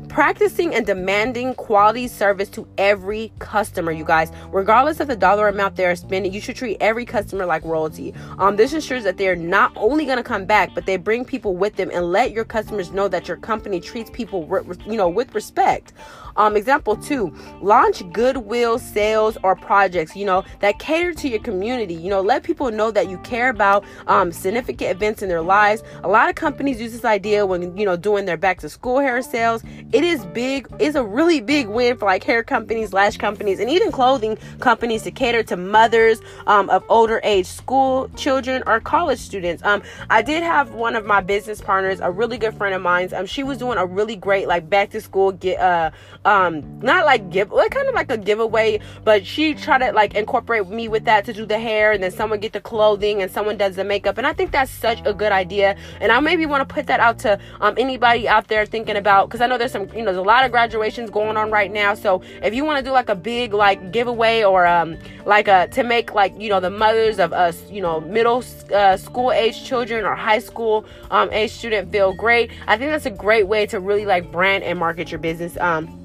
practicing 0.08 0.74
and 0.74 0.84
demanding 0.84 1.54
quality 1.54 2.08
service 2.08 2.48
to 2.50 2.66
every 2.78 3.32
customer 3.38 3.92
you 3.92 4.04
guys. 4.04 4.32
Regardless 4.50 5.00
of 5.00 5.08
the 5.08 5.16
dollar 5.16 5.48
amount 5.48 5.76
they're 5.76 5.94
spending 5.96 6.32
you 6.32 6.40
should 6.40 6.56
treat 6.56 6.76
every 6.80 7.04
customer 7.04 7.46
like 7.46 7.64
royalty. 7.64 8.14
Um 8.38 8.56
this 8.56 8.72
ensures 8.72 9.04
that 9.04 9.16
they're 9.16 9.36
not 9.36 9.72
only 9.76 10.04
going 10.04 10.18
to 10.18 10.24
come 10.24 10.44
back 10.44 10.74
but 10.74 10.86
they 10.86 10.96
bring 10.96 11.24
people 11.24 11.56
with 11.56 11.76
them 11.76 11.90
and 11.92 12.10
let 12.10 12.32
your 12.32 12.44
customers 12.44 12.90
know 12.92 13.08
that 13.08 13.28
your 13.28 13.36
company 13.36 13.80
treats 13.80 14.10
people 14.10 14.48
you 14.86 14.96
know 14.96 15.08
with 15.08 15.34
respect 15.34 15.92
um, 16.40 16.56
example 16.56 16.96
two, 16.96 17.34
launch 17.60 18.02
goodwill 18.12 18.78
sales 18.78 19.36
or 19.42 19.54
projects, 19.54 20.16
you 20.16 20.24
know, 20.24 20.42
that 20.60 20.78
cater 20.78 21.12
to 21.12 21.28
your 21.28 21.40
community. 21.40 21.92
You 21.94 22.08
know, 22.08 22.22
let 22.22 22.42
people 22.42 22.70
know 22.70 22.90
that 22.90 23.10
you 23.10 23.18
care 23.18 23.50
about 23.50 23.84
um, 24.06 24.32
significant 24.32 24.90
events 24.90 25.20
in 25.22 25.28
their 25.28 25.42
lives. 25.42 25.82
A 26.02 26.08
lot 26.08 26.30
of 26.30 26.36
companies 26.36 26.80
use 26.80 26.92
this 26.92 27.04
idea 27.04 27.44
when, 27.44 27.76
you 27.76 27.84
know, 27.84 27.96
doing 27.96 28.24
their 28.24 28.38
back 28.38 28.60
to 28.60 28.70
school 28.70 29.00
hair 29.00 29.20
sales. 29.20 29.62
It 29.92 30.02
is 30.02 30.24
big, 30.26 30.66
it's 30.78 30.96
a 30.96 31.04
really 31.04 31.42
big 31.42 31.68
win 31.68 31.98
for 31.98 32.06
like 32.06 32.24
hair 32.24 32.42
companies, 32.42 32.94
lash 32.94 33.18
companies, 33.18 33.60
and 33.60 33.68
even 33.68 33.92
clothing 33.92 34.38
companies 34.60 35.02
to 35.02 35.10
cater 35.10 35.42
to 35.42 35.56
mothers 35.56 36.20
um, 36.46 36.70
of 36.70 36.82
older 36.88 37.20
age 37.22 37.46
school 37.46 38.08
children 38.16 38.62
or 38.66 38.80
college 38.80 39.18
students. 39.18 39.62
Um, 39.62 39.82
I 40.08 40.22
did 40.22 40.42
have 40.42 40.72
one 40.72 40.96
of 40.96 41.04
my 41.04 41.20
business 41.20 41.60
partners, 41.60 42.00
a 42.00 42.10
really 42.10 42.38
good 42.38 42.54
friend 42.54 42.74
of 42.74 42.80
mine. 42.80 43.12
Um, 43.14 43.26
she 43.26 43.42
was 43.42 43.58
doing 43.58 43.76
a 43.76 43.84
really 43.84 44.16
great 44.16 44.48
like 44.48 44.70
back 44.70 44.90
to 44.90 45.00
school 45.00 45.32
get 45.32 45.58
uh 45.58 45.90
um 46.30 46.78
not 46.80 47.04
like 47.04 47.28
give 47.30 47.50
like 47.50 47.72
kind 47.72 47.88
of 47.88 47.94
like 47.94 48.08
a 48.08 48.16
giveaway 48.16 48.78
but 49.02 49.26
she 49.26 49.52
tried 49.52 49.78
to 49.78 49.90
like 49.92 50.14
incorporate 50.14 50.68
me 50.68 50.86
with 50.86 51.04
that 51.04 51.24
to 51.24 51.32
do 51.32 51.44
the 51.44 51.58
hair 51.58 51.90
and 51.90 52.00
then 52.04 52.10
someone 52.12 52.38
get 52.38 52.52
the 52.52 52.60
clothing 52.60 53.20
and 53.20 53.32
someone 53.32 53.56
does 53.56 53.74
the 53.74 53.82
makeup 53.82 54.16
and 54.16 54.24
i 54.24 54.32
think 54.32 54.52
that's 54.52 54.70
such 54.70 55.02
a 55.04 55.12
good 55.12 55.32
idea 55.32 55.76
and 56.00 56.12
i 56.12 56.20
maybe 56.20 56.46
want 56.46 56.66
to 56.66 56.72
put 56.72 56.86
that 56.86 57.00
out 57.00 57.18
to 57.18 57.36
um, 57.60 57.74
anybody 57.78 58.28
out 58.28 58.46
there 58.46 58.64
thinking 58.64 58.96
about 58.96 59.28
because 59.28 59.40
i 59.40 59.46
know 59.46 59.58
there's 59.58 59.72
some 59.72 59.88
you 59.88 59.98
know 59.98 60.04
there's 60.04 60.16
a 60.16 60.22
lot 60.22 60.44
of 60.44 60.52
graduations 60.52 61.10
going 61.10 61.36
on 61.36 61.50
right 61.50 61.72
now 61.72 61.94
so 61.94 62.22
if 62.44 62.54
you 62.54 62.64
want 62.64 62.78
to 62.78 62.84
do 62.84 62.92
like 62.92 63.08
a 63.08 63.16
big 63.16 63.52
like 63.52 63.90
giveaway 63.90 64.44
or 64.44 64.68
um 64.68 64.96
like 65.26 65.48
a 65.48 65.66
to 65.72 65.82
make 65.82 66.14
like 66.14 66.32
you 66.40 66.48
know 66.48 66.60
the 66.60 66.70
mothers 66.70 67.18
of 67.18 67.32
us 67.32 67.68
you 67.68 67.82
know 67.82 68.00
middle 68.02 68.44
uh, 68.72 68.96
school 68.96 69.32
age 69.32 69.64
children 69.64 70.04
or 70.04 70.14
high 70.14 70.38
school 70.38 70.84
um 71.10 71.28
age 71.32 71.50
student 71.50 71.90
feel 71.90 72.12
great 72.12 72.52
i 72.68 72.76
think 72.76 72.92
that's 72.92 73.06
a 73.06 73.10
great 73.10 73.48
way 73.48 73.66
to 73.66 73.80
really 73.80 74.06
like 74.06 74.30
brand 74.30 74.62
and 74.62 74.78
market 74.78 75.10
your 75.10 75.18
business 75.18 75.56
um 75.56 75.96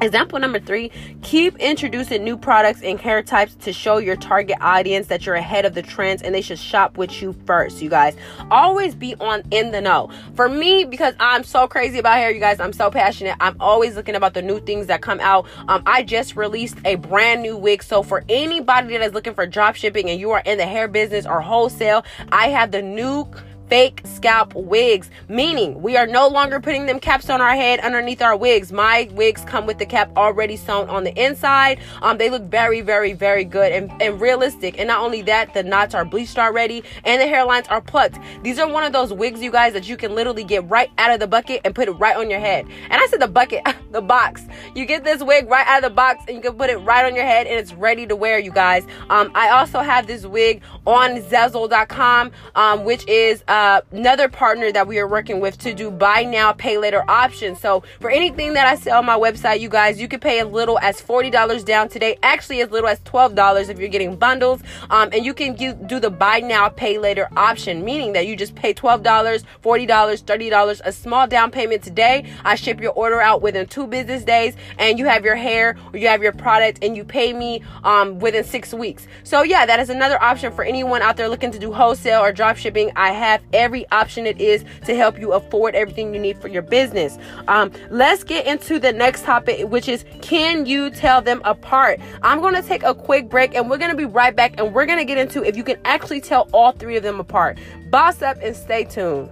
Example 0.00 0.38
number 0.38 0.58
three, 0.58 0.90
keep 1.22 1.56
introducing 1.58 2.24
new 2.24 2.36
products 2.36 2.82
and 2.82 3.00
hair 3.00 3.22
types 3.22 3.54
to 3.56 3.72
show 3.72 3.98
your 3.98 4.16
target 4.16 4.56
audience 4.60 5.06
that 5.08 5.26
you're 5.26 5.34
ahead 5.34 5.64
of 5.64 5.74
the 5.74 5.82
trends 5.82 6.22
and 6.22 6.34
they 6.34 6.40
should 6.40 6.58
shop 6.58 6.98
with 6.98 7.22
you 7.22 7.34
first, 7.46 7.80
you 7.80 7.88
guys. 7.88 8.16
Always 8.50 8.94
be 8.94 9.14
on 9.16 9.42
in 9.50 9.70
the 9.70 9.80
know. 9.80 10.10
For 10.34 10.48
me, 10.48 10.84
because 10.84 11.14
I'm 11.20 11.44
so 11.44 11.68
crazy 11.68 11.98
about 11.98 12.16
hair, 12.16 12.30
you 12.30 12.40
guys, 12.40 12.58
I'm 12.58 12.72
so 12.72 12.90
passionate. 12.90 13.36
I'm 13.40 13.56
always 13.60 13.94
looking 13.94 14.14
about 14.14 14.34
the 14.34 14.42
new 14.42 14.60
things 14.60 14.86
that 14.86 15.02
come 15.02 15.20
out. 15.20 15.46
Um, 15.68 15.82
I 15.86 16.02
just 16.02 16.36
released 16.36 16.76
a 16.84 16.96
brand 16.96 17.42
new 17.42 17.56
wig. 17.56 17.82
So 17.82 18.02
for 18.02 18.24
anybody 18.28 18.96
that 18.96 19.02
is 19.02 19.12
looking 19.12 19.34
for 19.34 19.46
drop 19.46 19.76
shipping 19.76 20.10
and 20.10 20.18
you 20.18 20.30
are 20.32 20.42
in 20.44 20.58
the 20.58 20.66
hair 20.66 20.88
business 20.88 21.26
or 21.26 21.40
wholesale, 21.40 22.04
I 22.30 22.48
have 22.48 22.72
the 22.72 22.82
new 22.82 23.28
fake 23.72 24.02
scalp 24.04 24.52
wigs, 24.54 25.08
meaning 25.28 25.80
we 25.80 25.96
are 25.96 26.06
no 26.06 26.28
longer 26.28 26.60
putting 26.60 26.84
them 26.84 27.00
caps 27.00 27.30
on 27.30 27.40
our 27.40 27.54
head 27.54 27.80
underneath 27.80 28.20
our 28.20 28.36
wigs. 28.36 28.70
My 28.70 29.08
wigs 29.12 29.46
come 29.46 29.64
with 29.64 29.78
the 29.78 29.86
cap 29.86 30.14
already 30.14 30.58
sewn 30.58 30.90
on 30.90 31.04
the 31.04 31.14
inside. 31.18 31.80
Um, 32.02 32.18
they 32.18 32.28
look 32.28 32.42
very, 32.42 32.82
very, 32.82 33.14
very 33.14 33.44
good 33.44 33.72
and, 33.72 33.90
and 34.02 34.20
realistic. 34.20 34.78
And 34.78 34.88
not 34.88 35.00
only 35.00 35.22
that, 35.22 35.54
the 35.54 35.62
knots 35.62 35.94
are 35.94 36.04
bleached 36.04 36.36
already 36.36 36.84
and 37.06 37.22
the 37.22 37.24
hairlines 37.24 37.64
are 37.70 37.80
plucked. 37.80 38.18
These 38.42 38.58
are 38.58 38.68
one 38.68 38.84
of 38.84 38.92
those 38.92 39.10
wigs, 39.10 39.40
you 39.40 39.50
guys, 39.50 39.72
that 39.72 39.88
you 39.88 39.96
can 39.96 40.14
literally 40.14 40.44
get 40.44 40.68
right 40.68 40.90
out 40.98 41.10
of 41.10 41.18
the 41.18 41.26
bucket 41.26 41.62
and 41.64 41.74
put 41.74 41.88
it 41.88 41.92
right 41.92 42.14
on 42.14 42.28
your 42.28 42.40
head. 42.40 42.66
And 42.90 43.00
I 43.00 43.06
said 43.06 43.22
the 43.22 43.26
bucket, 43.26 43.66
the 43.90 44.02
box. 44.02 44.42
You 44.74 44.84
get 44.84 45.02
this 45.02 45.22
wig 45.22 45.48
right 45.48 45.66
out 45.66 45.82
of 45.82 45.90
the 45.90 45.94
box 45.94 46.24
and 46.28 46.36
you 46.36 46.42
can 46.42 46.58
put 46.58 46.68
it 46.68 46.76
right 46.76 47.06
on 47.06 47.14
your 47.14 47.24
head 47.24 47.46
and 47.46 47.58
it's 47.58 47.72
ready 47.72 48.06
to 48.06 48.16
wear, 48.16 48.38
you 48.38 48.50
guys. 48.50 48.84
Um, 49.08 49.32
I 49.34 49.48
also 49.48 49.80
have 49.80 50.06
this 50.06 50.26
wig 50.26 50.60
on 50.86 51.22
Sezzle.com, 51.22 52.32
um, 52.54 52.84
which 52.84 53.08
is 53.08 53.42
uh, 53.48 53.61
another 53.92 54.28
partner 54.28 54.72
that 54.72 54.86
we 54.86 54.98
are 54.98 55.06
working 55.06 55.40
with 55.40 55.58
to 55.58 55.74
do 55.74 55.90
buy 55.90 56.24
now, 56.24 56.52
pay 56.52 56.78
later 56.78 57.04
options. 57.08 57.60
So 57.60 57.82
for 58.00 58.10
anything 58.10 58.54
that 58.54 58.66
I 58.66 58.74
sell 58.76 58.98
on 58.98 59.06
my 59.06 59.18
website, 59.18 59.60
you 59.60 59.68
guys, 59.68 60.00
you 60.00 60.08
can 60.08 60.20
pay 60.20 60.40
as 60.40 60.48
little 60.48 60.78
as 60.78 61.00
$40 61.00 61.64
down 61.64 61.88
today. 61.88 62.18
Actually, 62.22 62.60
as 62.60 62.70
little 62.70 62.88
as 62.88 63.00
$12 63.00 63.68
if 63.68 63.78
you're 63.78 63.88
getting 63.88 64.16
bundles. 64.16 64.60
Um, 64.90 65.10
and 65.12 65.24
you 65.24 65.34
can 65.34 65.54
do 65.54 66.00
the 66.00 66.10
buy 66.10 66.40
now, 66.40 66.68
pay 66.68 66.98
later 66.98 67.28
option, 67.36 67.84
meaning 67.84 68.12
that 68.14 68.26
you 68.26 68.36
just 68.36 68.54
pay 68.54 68.74
$12, 68.74 69.02
$40, 69.02 69.44
$30, 69.62 70.80
a 70.84 70.92
small 70.92 71.26
down 71.26 71.50
payment 71.50 71.82
today. 71.82 72.30
I 72.44 72.54
ship 72.54 72.80
your 72.80 72.92
order 72.92 73.20
out 73.20 73.42
within 73.42 73.66
two 73.66 73.86
business 73.86 74.24
days 74.24 74.56
and 74.78 74.98
you 74.98 75.06
have 75.06 75.24
your 75.24 75.36
hair 75.36 75.76
or 75.92 75.98
you 75.98 76.08
have 76.08 76.22
your 76.22 76.32
product 76.32 76.78
and 76.82 76.96
you 76.96 77.04
pay 77.04 77.32
me 77.32 77.62
um, 77.84 78.18
within 78.18 78.44
six 78.44 78.72
weeks. 78.74 79.06
So 79.24 79.42
yeah, 79.42 79.66
that 79.66 79.80
is 79.80 79.90
another 79.90 80.20
option 80.22 80.52
for 80.52 80.64
anyone 80.64 81.02
out 81.02 81.16
there 81.16 81.28
looking 81.28 81.50
to 81.52 81.58
do 81.58 81.72
wholesale 81.72 82.20
or 82.20 82.32
drop 82.32 82.56
shipping. 82.56 82.92
I 82.96 83.12
have 83.12 83.42
every 83.52 83.88
option 83.90 84.26
it 84.26 84.40
is 84.40 84.64
to 84.86 84.96
help 84.96 85.18
you 85.18 85.32
afford 85.32 85.74
everything 85.74 86.14
you 86.14 86.20
need 86.20 86.40
for 86.40 86.48
your 86.48 86.62
business. 86.62 87.18
Um, 87.48 87.72
let's 87.90 88.24
get 88.24 88.46
into 88.46 88.78
the 88.78 88.92
next 88.92 89.24
topic, 89.24 89.68
which 89.68 89.88
is 89.88 90.04
can 90.20 90.66
you 90.66 90.90
tell 90.90 91.22
them 91.22 91.40
apart? 91.44 92.00
I'm 92.22 92.40
going 92.40 92.54
to 92.54 92.62
take 92.62 92.82
a 92.82 92.94
quick 92.94 93.28
break 93.28 93.54
and 93.54 93.68
we're 93.68 93.78
going 93.78 93.90
to 93.90 93.96
be 93.96 94.04
right 94.04 94.34
back 94.34 94.58
and 94.58 94.74
we're 94.74 94.86
going 94.86 94.98
to 94.98 95.04
get 95.04 95.18
into 95.18 95.44
if 95.44 95.56
you 95.56 95.64
can 95.64 95.78
actually 95.84 96.20
tell 96.20 96.48
all 96.52 96.72
three 96.72 96.96
of 96.96 97.02
them 97.02 97.20
apart. 97.20 97.58
Boss 97.90 98.22
up 98.22 98.38
and 98.42 98.56
stay 98.56 98.84
tuned. 98.84 99.30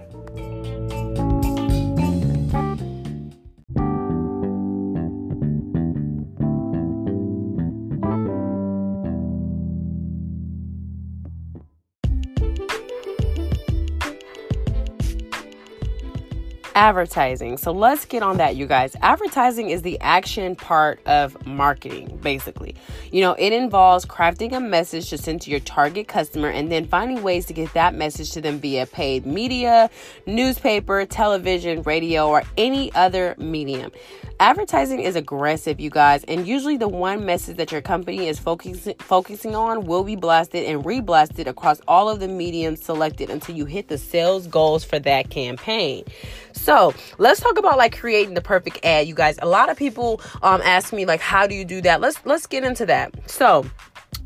Advertising. 16.75 17.57
So 17.57 17.71
let's 17.71 18.05
get 18.05 18.23
on 18.23 18.37
that, 18.37 18.55
you 18.55 18.65
guys. 18.65 18.95
Advertising 19.01 19.69
is 19.69 19.81
the 19.81 19.99
action 20.01 20.55
part 20.55 20.99
of 21.05 21.45
marketing, 21.45 22.19
basically. 22.21 22.75
You 23.11 23.21
know, 23.21 23.33
it 23.37 23.53
involves 23.53 24.05
crafting 24.05 24.53
a 24.53 24.59
message 24.59 25.09
to 25.09 25.17
send 25.17 25.41
to 25.41 25.51
your 25.51 25.59
target 25.61 26.07
customer 26.07 26.49
and 26.49 26.71
then 26.71 26.87
finding 26.87 27.23
ways 27.23 27.45
to 27.47 27.53
get 27.53 27.73
that 27.73 27.95
message 27.95 28.31
to 28.31 28.41
them 28.41 28.59
via 28.59 28.85
paid 28.85 29.25
media, 29.25 29.89
newspaper, 30.25 31.05
television, 31.05 31.81
radio, 31.83 32.27
or 32.27 32.43
any 32.57 32.93
other 32.93 33.35
medium. 33.37 33.91
Advertising 34.41 35.01
is 35.01 35.15
aggressive, 35.15 35.79
you 35.79 35.91
guys, 35.91 36.23
and 36.23 36.47
usually 36.47 36.75
the 36.75 36.87
one 36.87 37.23
message 37.27 37.57
that 37.57 37.71
your 37.71 37.79
company 37.79 38.27
is 38.27 38.39
focusing 38.39 38.95
focusing 38.97 39.53
on 39.53 39.85
will 39.85 40.03
be 40.03 40.15
blasted 40.15 40.65
and 40.65 40.83
reblasted 40.83 41.47
across 41.47 41.79
all 41.87 42.09
of 42.09 42.19
the 42.19 42.27
mediums 42.27 42.81
selected 42.81 43.29
until 43.29 43.55
you 43.55 43.65
hit 43.65 43.87
the 43.87 43.99
sales 43.99 44.47
goals 44.47 44.83
for 44.83 44.97
that 44.97 45.29
campaign. 45.29 46.05
So 46.53 46.91
let's 47.19 47.39
talk 47.39 47.59
about 47.59 47.77
like 47.77 47.95
creating 47.95 48.33
the 48.33 48.41
perfect 48.41 48.79
ad, 48.83 49.07
you 49.07 49.13
guys. 49.13 49.37
A 49.43 49.47
lot 49.47 49.69
of 49.69 49.77
people 49.77 50.19
um 50.41 50.59
ask 50.63 50.91
me 50.91 51.05
like, 51.05 51.21
how 51.21 51.45
do 51.45 51.53
you 51.53 51.63
do 51.63 51.79
that? 51.81 52.01
Let's 52.01 52.19
let's 52.25 52.47
get 52.47 52.63
into 52.63 52.87
that. 52.87 53.13
So 53.29 53.67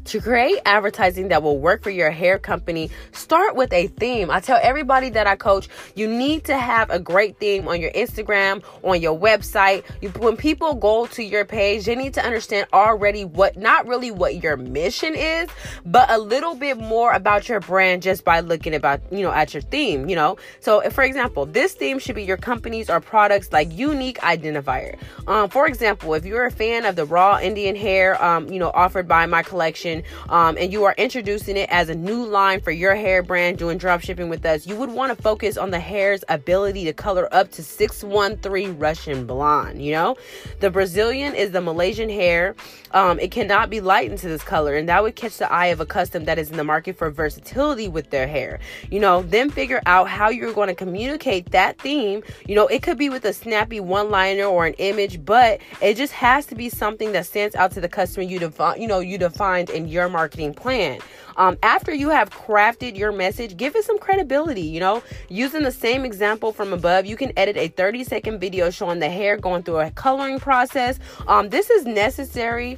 to 0.05 0.21
create 0.21 0.59
advertising 0.65 1.29
that 1.29 1.43
will 1.43 1.57
work 1.57 1.83
for 1.83 1.89
your 1.89 2.11
hair 2.11 2.39
company, 2.39 2.89
start 3.11 3.55
with 3.55 3.73
a 3.73 3.87
theme. 3.87 4.29
I 4.29 4.39
tell 4.39 4.59
everybody 4.61 5.09
that 5.09 5.27
I 5.27 5.35
coach, 5.35 5.67
you 5.95 6.07
need 6.07 6.45
to 6.45 6.57
have 6.57 6.89
a 6.89 6.99
great 6.99 7.39
theme 7.39 7.67
on 7.67 7.81
your 7.81 7.91
Instagram, 7.91 8.63
on 8.83 9.01
your 9.01 9.17
website. 9.17 9.83
You, 10.01 10.09
when 10.09 10.37
people 10.37 10.75
go 10.75 11.07
to 11.07 11.23
your 11.23 11.45
page, 11.45 11.85
they 11.85 11.95
need 11.95 12.13
to 12.15 12.25
understand 12.25 12.67
already 12.71 13.25
what, 13.25 13.57
not 13.57 13.87
really 13.87 14.11
what 14.11 14.41
your 14.41 14.57
mission 14.57 15.15
is, 15.15 15.49
but 15.85 16.09
a 16.09 16.17
little 16.17 16.55
bit 16.55 16.77
more 16.77 17.11
about 17.13 17.49
your 17.49 17.59
brand 17.59 18.03
just 18.03 18.23
by 18.23 18.39
looking 18.39 18.75
about, 18.75 19.01
you 19.11 19.21
know, 19.21 19.31
at 19.31 19.53
your 19.53 19.61
theme, 19.61 20.07
you 20.07 20.15
know? 20.15 20.37
So, 20.59 20.81
for 20.91 21.03
example, 21.03 21.45
this 21.45 21.73
theme 21.73 21.99
should 21.99 22.15
be 22.15 22.23
your 22.23 22.37
company's 22.37 22.89
or 22.89 22.99
products 22.99 23.51
like 23.51 23.71
unique 23.73 24.19
identifier. 24.19 24.97
Um, 25.27 25.49
for 25.49 25.67
example, 25.67 26.13
if 26.13 26.25
you're 26.25 26.45
a 26.45 26.51
fan 26.51 26.85
of 26.85 26.95
the 26.95 27.05
raw 27.05 27.39
Indian 27.39 27.75
hair, 27.75 28.23
um, 28.23 28.47
you 28.51 28.59
know, 28.59 28.71
offered 28.73 29.07
by 29.07 29.25
my 29.25 29.41
collection, 29.41 29.94
um, 30.29 30.57
and 30.57 30.71
you 30.71 30.83
are 30.85 30.95
introducing 30.97 31.57
it 31.57 31.69
as 31.69 31.89
a 31.89 31.95
new 31.95 32.25
line 32.25 32.61
for 32.61 32.71
your 32.71 32.95
hair 32.95 33.23
brand 33.23 33.57
doing 33.57 33.77
drop 33.77 34.01
shipping 34.01 34.29
with 34.29 34.45
us, 34.45 34.65
you 34.65 34.75
would 34.75 34.89
want 34.89 35.15
to 35.15 35.21
focus 35.21 35.57
on 35.57 35.71
the 35.71 35.79
hair's 35.79 36.23
ability 36.29 36.85
to 36.85 36.93
color 36.93 37.27
up 37.33 37.51
to 37.51 37.63
613 37.63 38.77
Russian 38.77 39.25
blonde. 39.25 39.83
You 39.83 39.91
know, 39.93 40.15
the 40.59 40.69
Brazilian 40.69 41.35
is 41.35 41.51
the 41.51 41.61
Malaysian 41.61 42.09
hair. 42.09 42.55
Um, 42.91 43.19
it 43.19 43.31
cannot 43.31 43.69
be 43.69 43.81
lightened 43.81 44.19
to 44.19 44.27
this 44.27 44.43
color, 44.43 44.75
and 44.75 44.87
that 44.87 45.03
would 45.03 45.15
catch 45.15 45.37
the 45.37 45.51
eye 45.51 45.67
of 45.67 45.79
a 45.79 45.85
custom 45.85 46.25
that 46.25 46.39
is 46.39 46.49
in 46.49 46.57
the 46.57 46.63
market 46.63 46.97
for 46.97 47.09
versatility 47.11 47.87
with 47.87 48.09
their 48.09 48.27
hair. 48.27 48.59
You 48.89 48.99
know, 48.99 49.21
then 49.21 49.49
figure 49.49 49.81
out 49.85 50.07
how 50.07 50.29
you're 50.29 50.53
going 50.53 50.69
to 50.69 50.75
communicate 50.75 51.51
that 51.51 51.79
theme. 51.79 52.23
You 52.47 52.55
know, 52.55 52.67
it 52.67 52.83
could 52.83 52.97
be 52.97 53.09
with 53.09 53.25
a 53.25 53.33
snappy 53.33 53.79
one 53.79 54.09
liner 54.09 54.45
or 54.45 54.65
an 54.65 54.73
image, 54.75 55.25
but 55.25 55.59
it 55.81 55.95
just 55.95 56.13
has 56.13 56.45
to 56.47 56.55
be 56.55 56.69
something 56.69 57.11
that 57.11 57.25
stands 57.25 57.55
out 57.55 57.71
to 57.71 57.81
the 57.81 57.89
customer 57.89 58.23
you 58.23 58.39
define, 58.39 58.81
you 58.81 58.87
know, 58.87 58.99
you 58.99 59.17
defined 59.17 59.69
your 59.87 60.09
marketing 60.09 60.53
plan. 60.53 60.99
Um, 61.37 61.57
after 61.63 61.93
you 61.93 62.09
have 62.09 62.29
crafted 62.29 62.97
your 62.97 63.11
message, 63.11 63.57
give 63.57 63.75
it 63.75 63.83
some 63.83 63.99
credibility. 63.99 64.61
You 64.61 64.79
know, 64.79 65.03
using 65.29 65.63
the 65.63 65.71
same 65.71 66.05
example 66.05 66.53
from 66.53 66.73
above, 66.73 67.05
you 67.05 67.17
can 67.17 67.31
edit 67.37 67.57
a 67.57 67.67
30 67.67 68.03
second 68.03 68.39
video 68.39 68.69
showing 68.69 68.99
the 68.99 69.09
hair 69.09 69.37
going 69.37 69.63
through 69.63 69.79
a 69.79 69.91
coloring 69.91 70.39
process. 70.39 70.99
Um, 71.27 71.49
this 71.49 71.69
is 71.69 71.85
necessary 71.85 72.77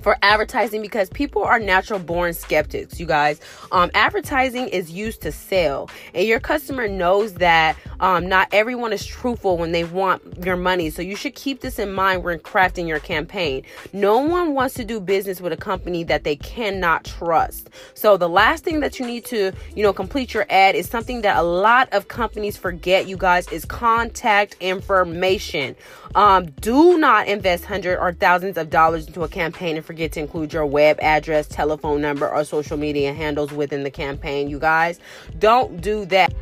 for 0.00 0.16
advertising 0.22 0.82
because 0.82 1.08
people 1.10 1.42
are 1.42 1.58
natural 1.58 1.98
born 1.98 2.32
skeptics 2.32 2.98
you 2.98 3.06
guys. 3.06 3.40
Um, 3.70 3.90
advertising 3.94 4.68
is 4.68 4.90
used 4.90 5.22
to 5.22 5.32
sell 5.32 5.90
and 6.14 6.26
your 6.26 6.40
customer 6.40 6.88
knows 6.88 7.34
that 7.34 7.76
um, 8.00 8.28
not 8.28 8.48
everyone 8.52 8.92
is 8.92 9.04
truthful 9.04 9.56
when 9.56 9.72
they 9.72 9.84
want 9.84 10.22
your 10.44 10.56
money. 10.56 10.90
So 10.90 11.02
you 11.02 11.16
should 11.16 11.34
keep 11.34 11.60
this 11.60 11.78
in 11.78 11.92
mind 11.92 12.24
when 12.24 12.38
crafting 12.38 12.88
your 12.88 12.98
campaign. 12.98 13.64
No 13.92 14.18
one 14.18 14.54
wants 14.54 14.74
to 14.74 14.84
do 14.84 15.00
business 15.00 15.40
with 15.40 15.52
a 15.52 15.56
company 15.56 16.04
that 16.04 16.24
they 16.24 16.36
cannot 16.36 17.04
trust. 17.04 17.70
So 17.94 18.16
the 18.16 18.28
last 18.28 18.64
thing 18.64 18.80
that 18.80 18.98
you 18.98 19.06
need 19.06 19.24
to 19.26 19.52
you 19.74 19.82
know 19.82 19.92
complete 19.92 20.34
your 20.34 20.46
ad 20.50 20.74
is 20.74 20.88
something 20.88 21.22
that 21.22 21.36
a 21.36 21.42
lot 21.42 21.88
of 21.92 22.08
companies 22.08 22.56
forget 22.56 23.06
you 23.06 23.16
guys 23.16 23.48
is 23.48 23.64
contact 23.64 24.56
information 24.60 25.76
um, 26.14 26.46
do 26.60 26.98
not 26.98 27.26
invest 27.26 27.64
hundreds 27.64 28.00
or 28.00 28.12
thousands 28.12 28.56
of 28.58 28.70
dollars 28.70 29.06
into 29.06 29.22
a 29.22 29.28
campaign 29.28 29.76
and 29.76 29.84
forget 29.84 30.12
to 30.12 30.20
include 30.20 30.52
your 30.52 30.66
web 30.66 30.98
address, 31.00 31.46
telephone 31.46 32.00
number, 32.00 32.28
or 32.28 32.44
social 32.44 32.76
media 32.76 33.12
handles 33.12 33.52
within 33.52 33.82
the 33.82 33.90
campaign. 33.90 34.48
You 34.48 34.58
guys, 34.58 35.00
don't 35.38 35.80
do 35.80 36.04
that. 36.06 36.32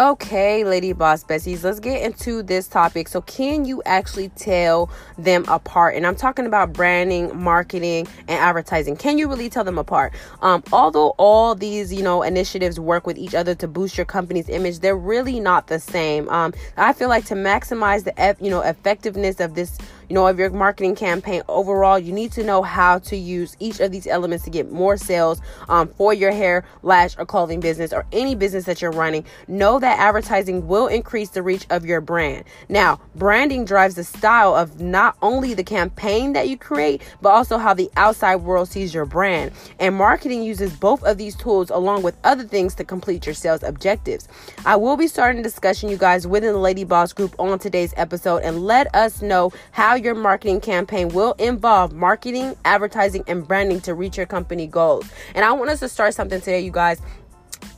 Okay, 0.00 0.64
Lady 0.64 0.94
Boss 0.94 1.22
Bessies, 1.22 1.62
let's 1.62 1.78
get 1.78 2.00
into 2.00 2.42
this 2.42 2.66
topic. 2.66 3.08
So, 3.08 3.20
can 3.20 3.66
you 3.66 3.82
actually 3.84 4.30
tell 4.30 4.90
them 5.18 5.44
apart? 5.48 5.96
And 5.96 6.06
I'm 6.06 6.16
talking 6.16 6.46
about 6.46 6.72
branding, 6.72 7.38
marketing, 7.38 8.08
and 8.20 8.30
advertising. 8.30 8.96
Can 8.96 9.18
you 9.18 9.28
really 9.28 9.50
tell 9.50 9.64
them 9.64 9.76
apart? 9.76 10.14
Um, 10.40 10.64
although 10.72 11.10
all 11.18 11.54
these, 11.54 11.92
you 11.92 12.02
know, 12.02 12.22
initiatives 12.22 12.80
work 12.80 13.06
with 13.06 13.18
each 13.18 13.34
other 13.34 13.54
to 13.56 13.68
boost 13.68 13.98
your 13.98 14.06
company's 14.06 14.48
image, 14.48 14.78
they're 14.78 14.96
really 14.96 15.38
not 15.40 15.66
the 15.66 15.78
same. 15.78 16.26
Um, 16.30 16.54
I 16.78 16.94
feel 16.94 17.10
like 17.10 17.26
to 17.26 17.34
maximize 17.34 18.04
the, 18.04 18.36
you 18.42 18.50
know, 18.50 18.62
effectiveness 18.62 19.40
of 19.40 19.54
this 19.54 19.76
you 20.12 20.14
know, 20.16 20.26
of 20.26 20.38
your 20.38 20.50
marketing 20.50 20.94
campaign 20.94 21.40
overall, 21.48 21.98
you 21.98 22.12
need 22.12 22.32
to 22.32 22.44
know 22.44 22.60
how 22.60 22.98
to 22.98 23.16
use 23.16 23.56
each 23.60 23.80
of 23.80 23.90
these 23.90 24.06
elements 24.06 24.44
to 24.44 24.50
get 24.50 24.70
more 24.70 24.98
sales 24.98 25.40
um, 25.70 25.88
for 25.88 26.12
your 26.12 26.32
hair, 26.32 26.66
lash, 26.82 27.16
or 27.16 27.24
clothing 27.24 27.60
business 27.60 27.94
or 27.94 28.04
any 28.12 28.34
business 28.34 28.66
that 28.66 28.82
you're 28.82 28.90
running. 28.90 29.24
Know 29.48 29.78
that 29.78 29.98
advertising 29.98 30.68
will 30.68 30.86
increase 30.86 31.30
the 31.30 31.42
reach 31.42 31.64
of 31.70 31.86
your 31.86 32.02
brand. 32.02 32.44
Now, 32.68 33.00
branding 33.14 33.64
drives 33.64 33.94
the 33.94 34.04
style 34.04 34.54
of 34.54 34.82
not 34.82 35.16
only 35.22 35.54
the 35.54 35.64
campaign 35.64 36.34
that 36.34 36.46
you 36.46 36.58
create, 36.58 37.00
but 37.22 37.30
also 37.30 37.56
how 37.56 37.72
the 37.72 37.90
outside 37.96 38.36
world 38.36 38.68
sees 38.68 38.92
your 38.92 39.06
brand. 39.06 39.52
And 39.78 39.94
marketing 39.94 40.42
uses 40.42 40.76
both 40.76 41.02
of 41.04 41.16
these 41.16 41.34
tools 41.34 41.70
along 41.70 42.02
with 42.02 42.18
other 42.22 42.44
things 42.44 42.74
to 42.74 42.84
complete 42.84 43.24
your 43.24 43.34
sales 43.34 43.62
objectives. 43.62 44.28
I 44.66 44.76
will 44.76 44.98
be 44.98 45.06
starting 45.06 45.40
a 45.40 45.42
discussion, 45.42 45.88
you 45.88 45.96
guys, 45.96 46.26
within 46.26 46.52
the 46.52 46.58
Lady 46.58 46.84
Boss 46.84 47.14
group 47.14 47.34
on 47.38 47.58
today's 47.58 47.94
episode, 47.96 48.42
and 48.42 48.66
let 48.66 48.94
us 48.94 49.22
know 49.22 49.54
how 49.70 50.01
your 50.02 50.14
marketing 50.14 50.60
campaign 50.60 51.08
will 51.08 51.32
involve 51.34 51.92
marketing, 51.92 52.56
advertising, 52.64 53.24
and 53.26 53.46
branding 53.46 53.80
to 53.82 53.94
reach 53.94 54.16
your 54.16 54.26
company 54.26 54.66
goals. 54.66 55.10
And 55.34 55.44
I 55.44 55.52
want 55.52 55.70
us 55.70 55.80
to 55.80 55.88
start 55.88 56.14
something 56.14 56.40
today, 56.40 56.60
you 56.60 56.70
guys 56.70 57.00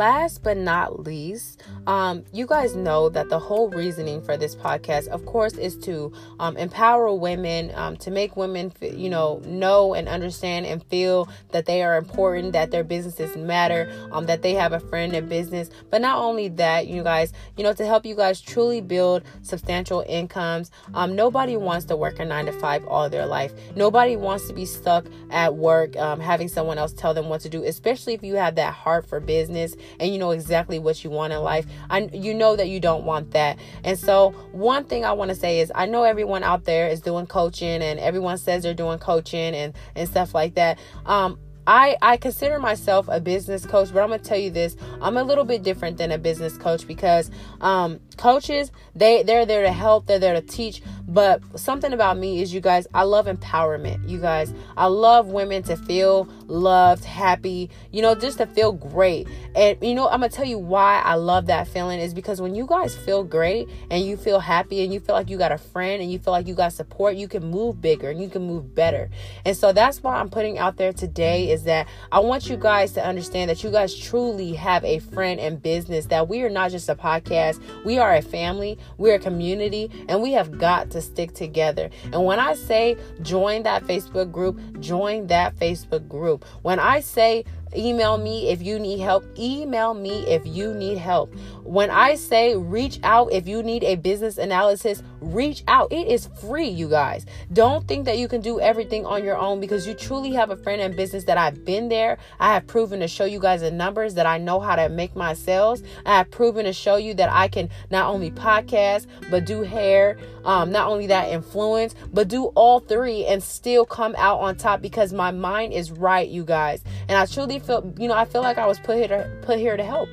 Last 0.00 0.42
but 0.42 0.56
not 0.56 1.00
least, 1.00 1.62
um, 1.86 2.24
you 2.32 2.46
guys 2.46 2.74
know 2.74 3.08
that 3.08 3.28
the 3.28 3.38
whole 3.38 3.68
reasoning 3.70 4.22
for 4.22 4.36
this 4.36 4.54
podcast, 4.54 5.08
of 5.08 5.24
course, 5.26 5.54
is 5.54 5.76
to 5.78 6.12
um, 6.38 6.56
empower 6.56 7.12
women, 7.14 7.72
um, 7.74 7.96
to 7.98 8.10
make 8.10 8.36
women, 8.36 8.72
you 8.80 9.08
know, 9.08 9.40
know 9.44 9.94
and 9.94 10.08
understand 10.08 10.66
and 10.66 10.84
feel 10.84 11.28
that 11.52 11.66
they 11.66 11.82
are 11.82 11.96
important, 11.96 12.52
that 12.52 12.70
their 12.70 12.84
businesses 12.84 13.36
matter, 13.36 13.90
um, 14.12 14.26
that 14.26 14.42
they 14.42 14.54
have 14.54 14.72
a 14.72 14.80
friend 14.80 15.14
in 15.14 15.28
business. 15.28 15.70
But 15.90 16.00
not 16.00 16.18
only 16.18 16.48
that, 16.48 16.86
you 16.86 17.02
guys, 17.02 17.32
you 17.56 17.64
know, 17.64 17.72
to 17.72 17.86
help 17.86 18.04
you 18.04 18.14
guys 18.14 18.40
truly 18.40 18.80
build 18.80 19.22
substantial 19.42 20.04
incomes. 20.08 20.70
Um, 20.94 21.16
nobody 21.16 21.56
wants 21.56 21.86
to 21.86 21.96
work 21.96 22.18
a 22.18 22.24
nine 22.24 22.46
to 22.46 22.52
five 22.52 22.86
all 22.86 23.08
their 23.08 23.26
life. 23.26 23.52
Nobody 23.74 24.16
wants 24.16 24.46
to 24.48 24.54
be 24.54 24.66
stuck 24.66 25.06
at 25.30 25.54
work, 25.54 25.96
um, 25.96 26.20
having 26.20 26.48
someone 26.48 26.78
else 26.78 26.92
tell 26.92 27.14
them 27.14 27.28
what 27.28 27.40
to 27.42 27.48
do, 27.48 27.64
especially 27.64 28.14
if 28.14 28.22
you 28.22 28.36
have 28.36 28.56
that 28.56 28.74
heart 28.74 29.08
for 29.08 29.20
business 29.20 29.74
and 29.98 30.12
you 30.12 30.18
know 30.18 30.30
exactly 30.30 30.78
what 30.78 31.02
you 31.02 31.10
want 31.10 31.32
in 31.32 31.40
life. 31.40 31.66
I 31.88 32.10
you 32.12 32.34
know 32.34 32.56
that 32.56 32.68
you 32.68 32.80
don't 32.80 33.04
want 33.04 33.30
that. 33.32 33.58
And 33.84 33.98
so 33.98 34.30
one 34.52 34.84
thing 34.84 35.04
I 35.04 35.12
want 35.12 35.30
to 35.30 35.34
say 35.34 35.60
is 35.60 35.72
I 35.74 35.86
know 35.86 36.04
everyone 36.04 36.42
out 36.42 36.64
there 36.64 36.88
is 36.88 37.00
doing 37.00 37.26
coaching 37.26 37.82
and 37.82 37.98
everyone 38.00 38.38
says 38.38 38.62
they're 38.62 38.74
doing 38.74 38.98
coaching 38.98 39.54
and 39.54 39.74
and 39.94 40.08
stuff 40.08 40.34
like 40.34 40.54
that. 40.54 40.78
Um 41.06 41.38
I, 41.66 41.96
I 42.00 42.16
consider 42.16 42.58
myself 42.58 43.06
a 43.08 43.20
business 43.20 43.64
coach, 43.66 43.92
but 43.92 44.02
I'm 44.02 44.08
gonna 44.08 44.22
tell 44.22 44.38
you 44.38 44.50
this: 44.50 44.76
I'm 45.00 45.16
a 45.16 45.22
little 45.22 45.44
bit 45.44 45.62
different 45.62 45.98
than 45.98 46.10
a 46.10 46.18
business 46.18 46.56
coach 46.56 46.86
because 46.86 47.30
um, 47.60 48.00
coaches 48.16 48.72
they 48.94 49.22
they're 49.22 49.46
there 49.46 49.62
to 49.62 49.72
help, 49.72 50.06
they're 50.06 50.18
there 50.18 50.34
to 50.34 50.40
teach. 50.40 50.82
But 51.10 51.42
something 51.58 51.92
about 51.92 52.18
me 52.18 52.42
is, 52.42 52.52
you 52.52 52.60
guys, 52.60 52.86
I 52.92 53.04
love 53.04 53.26
empowerment. 53.26 54.08
You 54.08 54.18
guys, 54.18 54.52
I 54.76 54.86
love 54.86 55.28
women 55.28 55.62
to 55.64 55.76
feel 55.76 56.28
loved, 56.46 57.04
happy, 57.04 57.70
you 57.92 58.02
know, 58.02 58.14
just 58.14 58.38
to 58.38 58.46
feel 58.46 58.72
great. 58.72 59.28
And 59.54 59.78
you 59.80 59.94
know, 59.94 60.08
I'm 60.08 60.20
gonna 60.20 60.28
tell 60.28 60.44
you 60.44 60.58
why 60.58 61.00
I 61.04 61.14
love 61.14 61.46
that 61.46 61.68
feeling 61.68 62.00
is 62.00 62.14
because 62.14 62.40
when 62.40 62.54
you 62.54 62.66
guys 62.66 62.96
feel 62.96 63.22
great 63.22 63.68
and 63.90 64.04
you 64.04 64.16
feel 64.16 64.40
happy 64.40 64.82
and 64.82 64.92
you 64.92 64.98
feel 64.98 65.14
like 65.14 65.30
you 65.30 65.38
got 65.38 65.52
a 65.52 65.58
friend 65.58 66.02
and 66.02 66.10
you 66.10 66.18
feel 66.18 66.32
like 66.32 66.48
you 66.48 66.54
got 66.54 66.72
support, 66.72 67.16
you 67.16 67.28
can 67.28 67.48
move 67.48 67.80
bigger 67.80 68.10
and 68.10 68.20
you 68.20 68.28
can 68.28 68.42
move 68.42 68.74
better. 68.74 69.08
And 69.44 69.56
so 69.56 69.72
that's 69.72 70.02
why 70.02 70.16
I'm 70.16 70.30
putting 70.30 70.58
out 70.58 70.76
there 70.76 70.92
today 70.92 71.50
is 71.50 71.60
is 71.60 71.64
that 71.64 71.86
I 72.10 72.20
want 72.20 72.48
you 72.48 72.56
guys 72.56 72.92
to 72.92 73.04
understand 73.04 73.50
that 73.50 73.62
you 73.62 73.70
guys 73.70 73.96
truly 73.96 74.54
have 74.54 74.84
a 74.84 74.98
friend 74.98 75.38
in 75.38 75.56
business, 75.56 76.06
that 76.06 76.28
we 76.28 76.42
are 76.42 76.50
not 76.50 76.70
just 76.70 76.88
a 76.88 76.94
podcast, 76.94 77.60
we 77.84 77.98
are 77.98 78.14
a 78.14 78.22
family, 78.22 78.78
we're 78.96 79.16
a 79.16 79.18
community, 79.18 79.90
and 80.08 80.22
we 80.22 80.32
have 80.32 80.58
got 80.58 80.90
to 80.90 80.99
stick 81.02 81.34
together. 81.34 81.90
And 82.12 82.24
when 82.24 82.38
I 82.38 82.54
say 82.54 82.96
join 83.22 83.62
that 83.64 83.84
Facebook 83.84 84.32
group, 84.32 84.58
join 84.80 85.26
that 85.28 85.56
Facebook 85.56 86.08
group. 86.08 86.44
When 86.62 86.78
I 86.78 87.00
say 87.00 87.44
Email 87.76 88.18
me 88.18 88.48
if 88.48 88.62
you 88.62 88.78
need 88.78 89.00
help. 89.00 89.24
Email 89.38 89.94
me 89.94 90.26
if 90.26 90.46
you 90.46 90.74
need 90.74 90.98
help. 90.98 91.34
When 91.62 91.90
I 91.90 92.16
say 92.16 92.56
reach 92.56 92.98
out 93.04 93.32
if 93.32 93.46
you 93.46 93.62
need 93.62 93.84
a 93.84 93.94
business 93.94 94.38
analysis, 94.38 95.02
reach 95.20 95.62
out. 95.68 95.92
It 95.92 96.08
is 96.08 96.28
free, 96.40 96.68
you 96.68 96.88
guys. 96.88 97.26
Don't 97.52 97.86
think 97.86 98.06
that 98.06 98.18
you 98.18 98.26
can 98.26 98.40
do 98.40 98.58
everything 98.58 99.06
on 99.06 99.22
your 99.22 99.38
own 99.38 99.60
because 99.60 99.86
you 99.86 99.94
truly 99.94 100.32
have 100.32 100.50
a 100.50 100.56
friend 100.56 100.80
in 100.80 100.96
business 100.96 101.24
that 101.24 101.38
I've 101.38 101.64
been 101.64 101.88
there. 101.88 102.18
I 102.40 102.54
have 102.54 102.66
proven 102.66 102.98
to 103.00 103.08
show 103.08 103.24
you 103.24 103.38
guys 103.38 103.60
the 103.60 103.70
numbers 103.70 104.14
that 104.14 104.26
I 104.26 104.38
know 104.38 104.58
how 104.58 104.74
to 104.74 104.88
make 104.88 105.14
my 105.14 105.32
sales. 105.34 105.82
I 106.04 106.16
have 106.16 106.30
proven 106.30 106.64
to 106.64 106.72
show 106.72 106.96
you 106.96 107.14
that 107.14 107.30
I 107.30 107.46
can 107.46 107.68
not 107.90 108.06
only 108.12 108.32
podcast, 108.32 109.06
but 109.30 109.46
do 109.46 109.62
hair, 109.62 110.18
um, 110.44 110.72
not 110.72 110.88
only 110.88 111.06
that 111.06 111.28
influence, 111.28 111.94
but 112.12 112.26
do 112.26 112.46
all 112.56 112.80
three 112.80 113.26
and 113.26 113.40
still 113.40 113.84
come 113.84 114.14
out 114.18 114.40
on 114.40 114.56
top 114.56 114.82
because 114.82 115.12
my 115.12 115.30
mind 115.30 115.72
is 115.72 115.92
right, 115.92 116.28
you 116.28 116.44
guys. 116.44 116.82
And 117.08 117.16
I 117.16 117.26
truly 117.26 117.59
you 117.98 118.08
know, 118.08 118.14
I 118.14 118.24
feel 118.24 118.42
like 118.42 118.58
I 118.58 118.66
was 118.66 118.78
put 118.80 118.96
here 118.96 119.08
to 119.08 119.30
put 119.42 119.58
here 119.58 119.76
to 119.76 119.84
help. 119.84 120.08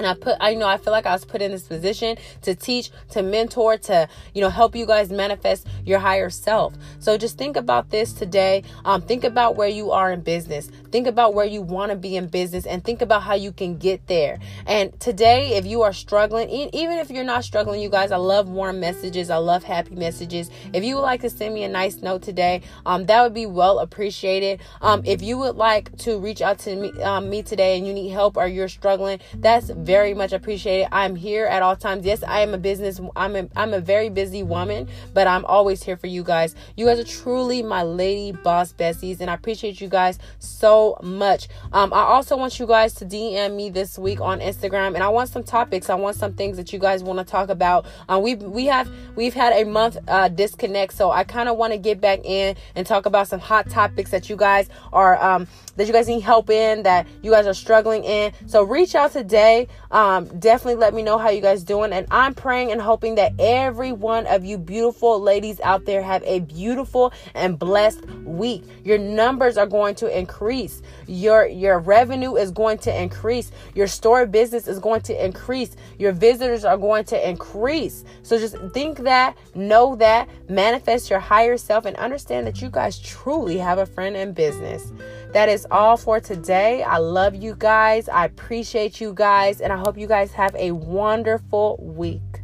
And 0.00 0.06
I 0.06 0.14
put, 0.14 0.38
I 0.40 0.54
know, 0.54 0.66
I 0.66 0.78
feel 0.78 0.92
like 0.92 1.04
I 1.04 1.12
was 1.12 1.26
put 1.26 1.42
in 1.42 1.50
this 1.50 1.64
position 1.64 2.16
to 2.40 2.54
teach, 2.54 2.90
to 3.10 3.22
mentor, 3.22 3.76
to, 3.76 4.08
you 4.32 4.40
know, 4.40 4.48
help 4.48 4.74
you 4.74 4.86
guys 4.86 5.10
manifest 5.10 5.66
your 5.84 5.98
higher 5.98 6.30
self. 6.30 6.72
So 7.00 7.18
just 7.18 7.36
think 7.36 7.54
about 7.54 7.90
this 7.90 8.14
today. 8.14 8.62
Um, 8.86 9.02
think 9.02 9.24
about 9.24 9.56
where 9.56 9.68
you 9.68 9.90
are 9.90 10.10
in 10.10 10.22
business. 10.22 10.70
Think 10.90 11.06
about 11.06 11.34
where 11.34 11.44
you 11.44 11.60
want 11.60 11.90
to 11.90 11.96
be 11.96 12.16
in 12.16 12.28
business 12.28 12.64
and 12.64 12.82
think 12.82 13.02
about 13.02 13.22
how 13.22 13.34
you 13.34 13.52
can 13.52 13.76
get 13.76 14.06
there. 14.06 14.38
And 14.66 14.98
today, 15.00 15.56
if 15.56 15.66
you 15.66 15.82
are 15.82 15.92
struggling, 15.92 16.48
even 16.48 16.98
if 16.98 17.10
you're 17.10 17.22
not 17.22 17.44
struggling, 17.44 17.82
you 17.82 17.90
guys, 17.90 18.10
I 18.10 18.16
love 18.16 18.48
warm 18.48 18.80
messages. 18.80 19.28
I 19.28 19.36
love 19.36 19.64
happy 19.64 19.96
messages. 19.96 20.50
If 20.72 20.82
you 20.82 20.96
would 20.96 21.02
like 21.02 21.20
to 21.20 21.30
send 21.30 21.54
me 21.54 21.64
a 21.64 21.68
nice 21.68 21.96
note 21.98 22.22
today, 22.22 22.62
um, 22.86 23.04
that 23.04 23.22
would 23.22 23.34
be 23.34 23.44
well 23.44 23.80
appreciated. 23.80 24.60
Um, 24.80 25.02
if 25.04 25.20
you 25.20 25.36
would 25.36 25.56
like 25.56 25.94
to 25.98 26.18
reach 26.18 26.40
out 26.40 26.58
to 26.60 26.74
me, 26.74 27.02
um, 27.02 27.28
me 27.28 27.42
today 27.42 27.76
and 27.76 27.86
you 27.86 27.92
need 27.92 28.08
help 28.08 28.38
or 28.38 28.46
you're 28.46 28.68
struggling, 28.68 29.20
that's 29.34 29.70
very 29.90 30.14
much 30.14 30.32
appreciated. 30.32 30.86
I'm 30.92 31.16
here 31.16 31.46
at 31.46 31.62
all 31.62 31.74
times. 31.74 32.06
Yes, 32.06 32.22
I 32.22 32.42
am 32.42 32.54
a 32.54 32.58
business. 32.58 33.00
I'm 33.16 33.34
a, 33.34 33.48
I'm 33.56 33.74
a 33.74 33.80
very 33.80 34.08
busy 34.08 34.44
woman, 34.44 34.88
but 35.14 35.26
I'm 35.26 35.44
always 35.46 35.82
here 35.82 35.96
for 35.96 36.06
you 36.06 36.22
guys. 36.22 36.54
You 36.76 36.86
guys 36.86 37.00
are 37.00 37.10
truly 37.22 37.60
my 37.60 37.82
lady 37.82 38.30
boss 38.30 38.72
besties, 38.72 39.20
and 39.20 39.28
I 39.28 39.34
appreciate 39.34 39.80
you 39.80 39.88
guys 39.88 40.20
so 40.38 40.96
much. 41.02 41.48
Um, 41.72 41.92
I 41.92 42.02
also 42.02 42.36
want 42.36 42.60
you 42.60 42.68
guys 42.68 42.94
to 42.94 43.04
DM 43.04 43.56
me 43.56 43.68
this 43.68 43.98
week 43.98 44.20
on 44.20 44.38
Instagram, 44.38 44.94
and 44.94 45.02
I 45.02 45.08
want 45.08 45.28
some 45.28 45.42
topics. 45.42 45.90
I 45.90 45.96
want 45.96 46.14
some 46.14 46.34
things 46.34 46.56
that 46.56 46.72
you 46.72 46.78
guys 46.78 47.02
want 47.02 47.18
to 47.18 47.24
talk 47.24 47.48
about. 47.48 47.84
Uh, 48.08 48.20
we 48.22 48.36
we 48.36 48.66
have 48.66 48.88
we've 49.16 49.34
had 49.34 49.52
a 49.60 49.64
month 49.68 49.96
uh, 50.06 50.28
disconnect, 50.28 50.92
so 50.92 51.10
I 51.10 51.24
kind 51.24 51.48
of 51.48 51.56
want 51.56 51.72
to 51.72 51.80
get 51.80 52.00
back 52.00 52.20
in 52.22 52.54
and 52.76 52.86
talk 52.86 53.06
about 53.06 53.26
some 53.26 53.40
hot 53.40 53.68
topics 53.68 54.12
that 54.12 54.30
you 54.30 54.36
guys 54.36 54.68
are 54.92 55.20
um, 55.20 55.48
that 55.74 55.88
you 55.88 55.92
guys 55.92 56.06
need 56.06 56.20
help 56.20 56.48
in, 56.48 56.84
that 56.84 57.08
you 57.22 57.32
guys 57.32 57.48
are 57.48 57.54
struggling 57.54 58.04
in. 58.04 58.32
So 58.46 58.62
reach 58.62 58.94
out 58.94 59.10
today. 59.10 59.66
Um, 59.90 60.26
definitely 60.38 60.76
let 60.76 60.94
me 60.94 61.02
know 61.02 61.18
how 61.18 61.30
you 61.30 61.40
guys 61.40 61.64
doing. 61.64 61.92
And 61.92 62.06
I'm 62.10 62.34
praying 62.34 62.70
and 62.72 62.80
hoping 62.80 63.16
that 63.16 63.32
every 63.38 63.92
one 63.92 64.26
of 64.26 64.44
you 64.44 64.56
beautiful 64.56 65.20
ladies 65.20 65.60
out 65.60 65.84
there 65.84 66.02
have 66.02 66.22
a 66.24 66.40
beautiful 66.40 67.12
and 67.34 67.58
blessed 67.58 68.04
week. 68.24 68.64
Your 68.84 68.98
numbers 68.98 69.56
are 69.56 69.66
going 69.66 69.94
to 69.96 70.18
increase. 70.18 70.82
Your 71.06 71.46
your 71.46 71.78
revenue 71.78 72.36
is 72.36 72.50
going 72.50 72.78
to 72.78 73.02
increase. 73.02 73.50
Your 73.74 73.86
store 73.86 74.26
business 74.26 74.68
is 74.68 74.78
going 74.78 75.00
to 75.02 75.24
increase. 75.24 75.74
Your 75.98 76.12
visitors 76.12 76.64
are 76.64 76.76
going 76.76 77.04
to 77.06 77.28
increase. 77.28 78.04
So 78.22 78.38
just 78.38 78.56
think 78.72 78.98
that, 78.98 79.36
know 79.54 79.96
that, 79.96 80.28
manifest 80.48 81.10
your 81.10 81.18
higher 81.18 81.56
self, 81.56 81.84
and 81.84 81.96
understand 81.96 82.46
that 82.46 82.62
you 82.62 82.70
guys 82.70 82.98
truly 82.98 83.58
have 83.58 83.78
a 83.78 83.86
friend 83.86 84.16
in 84.16 84.32
business. 84.32 84.92
That 85.32 85.48
is 85.48 85.64
all 85.70 85.96
for 85.96 86.18
today. 86.18 86.82
I 86.82 86.98
love 86.98 87.36
you 87.36 87.54
guys. 87.56 88.08
I 88.08 88.24
appreciate 88.24 89.00
you 89.00 89.12
guys. 89.14 89.60
And 89.60 89.72
I 89.72 89.76
hope 89.76 89.96
you 89.96 90.08
guys 90.08 90.32
have 90.32 90.54
a 90.56 90.72
wonderful 90.72 91.76
week. 91.80 92.39